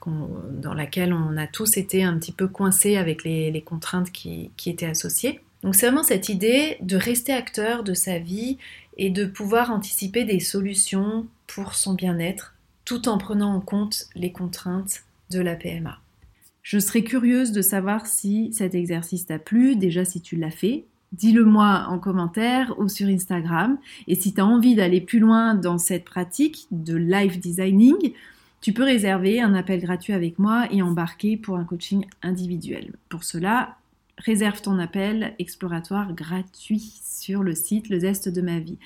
dans 0.53 0.75
laquelle 0.75 1.13
on 1.13 1.37
a 1.37 1.47
tous 1.47 1.77
été 1.77 2.05
un 2.05 2.17
petit 2.19 2.33
peu 2.33 2.47
coincés 2.47 2.97
avec 2.97 3.25
les, 3.25 3.63
contraintes 3.63 4.13
qui, 4.13 4.51
qui 4.57 4.71
étaient 4.71 4.87
associées. 4.87 5.41
Donc 5.63 5.75
c'est 5.75 5.87
vraiment 5.87 6.05
cette 6.05 6.29
idée 6.29 6.77
de 6.81 6.97
rester 6.97 7.33
acteur 7.33 7.85
de 7.85 7.95
sa 7.95 8.19
vie 8.19 8.59
et 8.97 9.11
de 9.11 9.25
pouvoir 9.25 9.71
anticiper 9.71 10.25
des 10.25 10.41
solutions 10.41 11.27
pour 11.47 11.75
son 11.75 11.95
bien-être 11.95 12.55
tout 12.85 13.09
en 13.09 13.19
prenant 13.19 13.55
en 13.55 13.61
compte 13.61 14.07
les 14.17 14.33
contraintes 14.33 15.05
de 15.31 15.41
la 15.41 15.55
PMA. 15.55 16.01
Je 16.63 16.79
serais 16.79 17.03
curieuse 17.03 17.53
de 17.53 17.63
savoir 17.63 18.07
si 18.07 18.53
cet 18.53 18.75
exercice 18.75 19.27
t'a 19.27 19.39
plu, 19.39 19.77
déjà 19.77 20.05
si 20.05 20.21
tu 20.21 20.37
l'as 20.37 20.51
fait. 20.51 20.85
Dis-le 21.13 21.45
moi 21.45 21.87
en 21.89 21.99
commentaire 21.99 22.75
ou 22.79 22.89
sur 22.89 23.09
Instagram. 23.09 23.79
Et 24.07 24.15
si 24.15 24.33
tu 24.33 24.41
as 24.41 24.47
envie 24.47 24.77
d'aller 24.77 25.01
plus 25.01 25.19
loin 25.19 25.55
dans 25.55 25.79
cette 25.79 26.05
pratique 26.05 26.67
de 26.71 26.95
live 26.97 27.41
designing, 27.41 28.13
tu 28.61 28.73
peux 28.73 28.85
réserver 28.85 29.41
un 29.41 29.55
appel 29.55 29.81
gratuit 29.81 30.13
avec 30.13 30.39
moi 30.39 30.67
et 30.71 30.83
embarquer 30.83 31.37
pour 31.37 31.57
un 31.57 31.65
coaching 31.65 32.07
individuel. 32.23 32.93
Pour 33.09 33.25
cela, 33.25 33.77
réserve 34.19 34.61
ton 34.61 34.79
appel 34.79 35.35
exploratoire 35.39 36.15
gratuit 36.15 37.01
sur 37.03 37.43
le 37.43 37.55
site 37.55 37.89
Le 37.89 37.99
Zeste 37.99 38.29
de 38.29 38.43
ma 38.43 38.61
vie. 38.61 38.79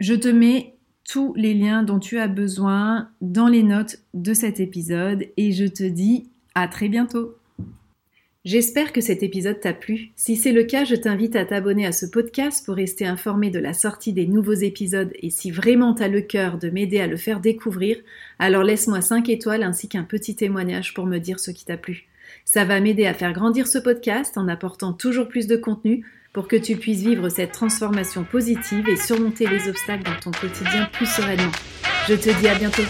Je 0.00 0.14
te 0.14 0.28
mets 0.28 0.74
tous 1.08 1.34
les 1.34 1.54
liens 1.54 1.82
dont 1.82 1.98
tu 1.98 2.18
as 2.18 2.28
besoin 2.28 3.08
dans 3.20 3.48
les 3.48 3.62
notes 3.62 4.00
de 4.14 4.34
cet 4.34 4.58
épisode 4.58 5.26
et 5.36 5.52
je 5.52 5.66
te 5.66 5.84
dis 5.84 6.28
à 6.54 6.66
très 6.66 6.88
bientôt. 6.88 7.36
J'espère 8.44 8.92
que 8.92 9.00
cet 9.00 9.22
épisode 9.22 9.58
t'a 9.58 9.72
plu. 9.72 10.10
Si 10.16 10.36
c'est 10.36 10.52
le 10.52 10.64
cas, 10.64 10.84
je 10.84 10.94
t'invite 10.94 11.34
à 11.34 11.46
t'abonner 11.46 11.86
à 11.86 11.92
ce 11.92 12.04
podcast 12.04 12.62
pour 12.66 12.74
rester 12.74 13.06
informé 13.06 13.48
de 13.48 13.58
la 13.58 13.72
sortie 13.72 14.12
des 14.12 14.26
nouveaux 14.26 14.52
épisodes 14.52 15.10
et 15.22 15.30
si 15.30 15.50
vraiment 15.50 15.94
t'as 15.94 16.08
le 16.08 16.20
cœur 16.20 16.58
de 16.58 16.68
m'aider 16.68 17.00
à 17.00 17.06
le 17.06 17.16
faire 17.16 17.40
découvrir, 17.40 17.96
alors 18.38 18.62
laisse-moi 18.62 19.00
5 19.00 19.30
étoiles 19.30 19.62
ainsi 19.62 19.88
qu'un 19.88 20.02
petit 20.02 20.36
témoignage 20.36 20.92
pour 20.92 21.06
me 21.06 21.16
dire 21.16 21.40
ce 21.40 21.52
qui 21.52 21.64
t'a 21.64 21.78
plu. 21.78 22.04
Ça 22.44 22.66
va 22.66 22.80
m'aider 22.80 23.06
à 23.06 23.14
faire 23.14 23.32
grandir 23.32 23.66
ce 23.66 23.78
podcast 23.78 24.36
en 24.36 24.46
apportant 24.46 24.92
toujours 24.92 25.28
plus 25.28 25.46
de 25.46 25.56
contenu 25.56 26.04
pour 26.34 26.46
que 26.46 26.56
tu 26.56 26.76
puisses 26.76 27.00
vivre 27.00 27.30
cette 27.30 27.52
transformation 27.52 28.24
positive 28.24 28.86
et 28.90 28.96
surmonter 28.96 29.46
les 29.46 29.70
obstacles 29.70 30.04
dans 30.04 30.20
ton 30.20 30.32
quotidien 30.32 30.90
plus 30.92 31.06
sereinement. 31.06 31.52
Je 32.08 32.14
te 32.14 32.38
dis 32.38 32.48
à 32.48 32.58
bientôt. 32.58 32.82